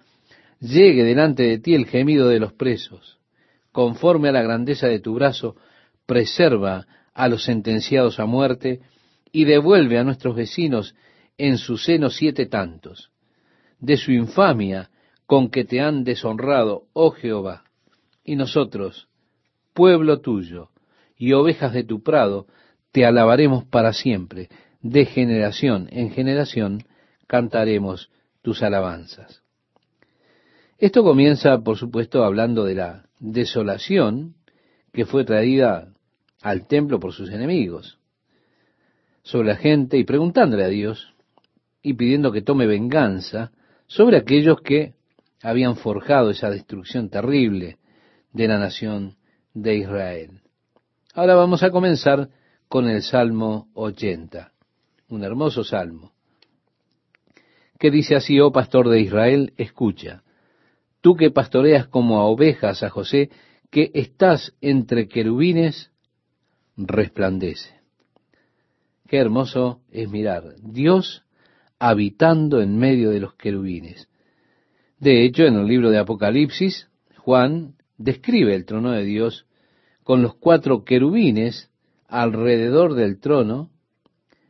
[0.64, 3.20] Llegue delante de ti el gemido de los presos.
[3.74, 5.58] Conforme a la grandeza de tu brazo,
[6.06, 8.80] preserva a los sentenciados a muerte
[9.34, 10.96] y devuelve a nuestros vecinos
[11.38, 13.12] en su seno siete tantos,
[13.80, 14.90] de su infamia
[15.26, 17.66] con que te han deshonrado, oh Jehová.
[18.24, 19.10] Y nosotros,
[19.74, 20.70] pueblo tuyo
[21.18, 22.48] y ovejas de tu prado,
[22.94, 24.48] te alabaremos para siempre,
[24.82, 26.86] de generación en generación
[27.28, 28.10] cantaremos
[28.42, 29.43] tus alabanzas.
[30.78, 34.36] Esto comienza, por supuesto, hablando de la desolación
[34.92, 35.94] que fue traída
[36.42, 38.00] al templo por sus enemigos,
[39.24, 41.14] sobre la gente y preguntándole a Dios
[41.82, 43.52] y pidiendo que tome venganza
[43.88, 44.94] sobre aquellos que
[45.42, 47.78] habían forjado esa destrucción terrible
[48.32, 49.16] de la nación
[49.54, 50.42] de Israel.
[51.14, 52.30] Ahora vamos a comenzar
[52.68, 54.52] con el Salmo 80,
[55.10, 56.12] un hermoso salmo,
[57.78, 60.24] que dice así, oh pastor de Israel, escucha,
[61.04, 63.30] tú que pastoreas como a ovejas a José,
[63.70, 65.92] que estás entre querubines,
[66.78, 67.82] resplandece.
[69.10, 71.26] Qué hermoso es mirar Dios
[71.78, 74.08] habitando en medio de los querubines.
[74.98, 76.88] De hecho, en el libro de Apocalipsis,
[77.18, 79.46] Juan describe el trono de Dios
[80.04, 81.70] con los cuatro querubines
[82.08, 83.72] alrededor del trono,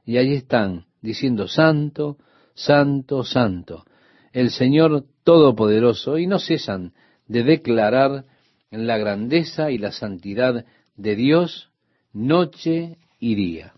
[0.06, 2.20] y allí están diciendo, Santo,
[2.54, 3.86] Santo, Santo,
[4.34, 6.94] el Señor Todopoderoso, y no cesan
[7.28, 8.26] de declarar
[8.72, 10.66] la grandeza y la santidad
[10.96, 11.70] de Dios
[12.12, 13.74] noche y día.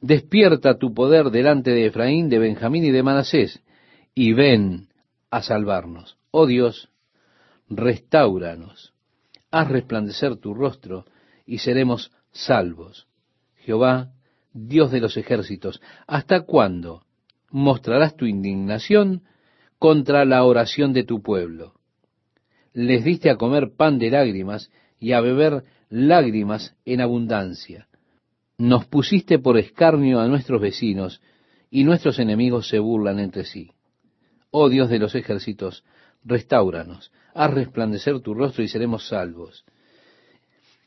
[0.00, 3.62] Despierta tu poder delante de Efraín, de Benjamín y de Manasés,
[4.14, 4.88] y ven
[5.30, 6.16] a salvarnos.
[6.30, 6.90] Oh Dios,
[7.68, 8.94] restauranos,
[9.50, 11.04] haz resplandecer tu rostro,
[11.46, 13.08] y seremos salvos.
[13.56, 14.12] Jehová,
[14.52, 17.04] Dios de los ejércitos, ¿hasta cuándo
[17.50, 19.22] mostrarás tu indignación
[19.80, 21.72] contra la oración de tu pueblo?
[22.74, 24.70] Les diste a comer pan de lágrimas
[25.00, 27.88] y a beber lágrimas en abundancia.
[28.58, 31.22] Nos pusiste por escarnio a nuestros vecinos,
[31.70, 33.70] y nuestros enemigos se burlan entre sí.
[34.50, 35.84] Oh Dios de los ejércitos,
[36.24, 39.64] restauranos, haz resplandecer tu rostro y seremos salvos.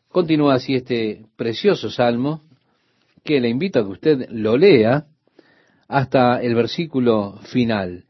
[0.09, 2.43] Continúa así este precioso salmo,
[3.23, 5.07] que le invito a que usted lo lea
[5.87, 8.05] hasta el versículo final.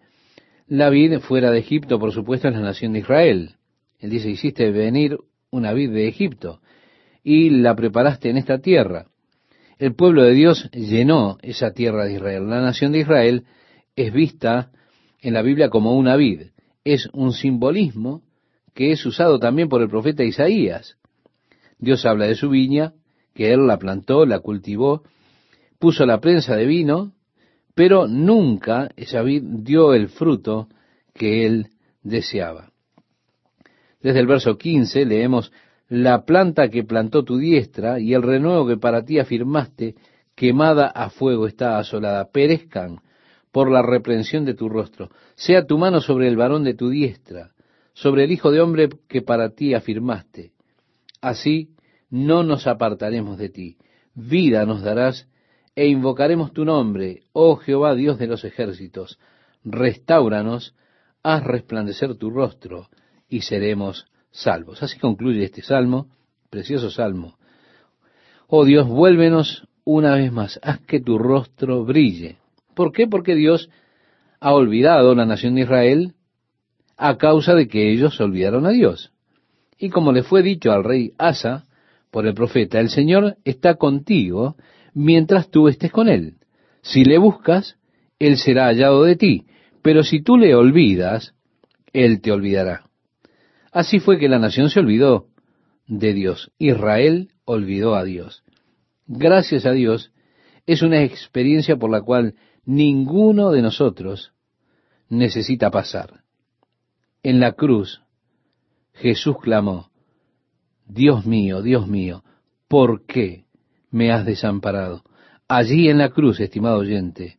[0.68, 3.56] La vid fuera de Egipto, por supuesto, es la nación de Israel.
[4.00, 5.18] Él dice, hiciste venir
[5.52, 6.62] una vid de Egipto
[7.24, 9.08] y la preparaste en esta tierra.
[9.78, 12.50] El pueblo de Dios llenó esa tierra de Israel.
[12.50, 13.46] La nación de Israel
[13.96, 14.72] es vista
[15.22, 16.52] en la Biblia como una vid.
[16.84, 18.22] Es un simbolismo
[18.74, 20.98] que es usado también por el profeta Isaías.
[21.78, 22.94] Dios habla de su viña,
[23.34, 25.04] que él la plantó, la cultivó,
[25.80, 27.14] puso la prensa de vino,
[27.76, 30.68] pero nunca esa dio el fruto
[31.14, 31.70] que él
[32.02, 32.72] deseaba.
[34.02, 35.52] Desde el verso 15 leemos,
[35.90, 39.96] la planta que plantó tu diestra y el renuevo que para ti afirmaste,
[40.36, 43.00] quemada a fuego está asolada, perezcan
[43.52, 45.10] por la reprensión de tu rostro.
[45.36, 47.52] Sea tu mano sobre el varón de tu diestra,
[47.94, 50.52] sobre el hijo de hombre que para ti afirmaste.
[51.22, 51.70] Así
[52.10, 53.78] no nos apartaremos de ti.
[54.16, 55.28] Vida nos darás
[55.76, 59.20] e invocaremos tu nombre, oh Jehová Dios de los ejércitos.
[59.64, 60.76] Restauranos,
[61.24, 62.90] haz resplandecer tu rostro
[63.30, 64.84] y seremos salvos.
[64.84, 66.08] Así concluye este salmo,
[66.50, 67.38] precioso salmo.
[68.48, 72.38] Oh Dios, vuélvenos una vez más, haz que tu rostro brille.
[72.76, 73.08] ¿Por qué?
[73.08, 73.70] Porque Dios
[74.40, 76.14] ha olvidado la nación de Israel
[76.98, 79.12] a causa de que ellos olvidaron a Dios.
[79.78, 81.66] Y como le fue dicho al rey Asa
[82.12, 84.56] por el profeta, el Señor está contigo
[84.94, 86.38] mientras tú estés con él.
[86.82, 87.78] Si le buscas,
[88.20, 89.46] él será hallado de ti,
[89.82, 91.34] pero si tú le olvidas,
[91.92, 92.90] él te olvidará.
[93.72, 95.28] Así fue que la nación se olvidó
[95.88, 96.52] de Dios.
[96.58, 98.44] Israel olvidó a Dios.
[99.08, 100.12] Gracias a Dios,
[100.66, 102.36] es una experiencia por la cual
[102.66, 104.34] ninguno de nosotros
[105.10, 106.24] necesita pasar.
[107.22, 108.02] En la cruz,
[108.94, 109.92] Jesús clamó,
[110.86, 112.24] Dios mío, Dios mío,
[112.68, 113.43] ¿por qué
[113.94, 115.04] me has desamparado?
[115.48, 117.38] Allí en la cruz, estimado oyente,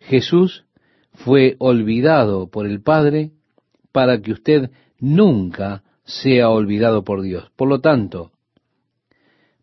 [0.00, 0.64] Jesús
[1.12, 3.32] fue olvidado por el Padre
[3.92, 4.70] para que usted
[5.00, 7.50] nunca sea olvidado por Dios.
[7.56, 8.32] Por lo tanto,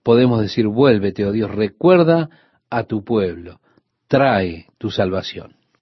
[0.01, 2.29] podemos decir, vuélvete, oh Dios, recuerda
[2.69, 3.61] a tu pueblo,
[4.07, 5.55] trae tu salvación.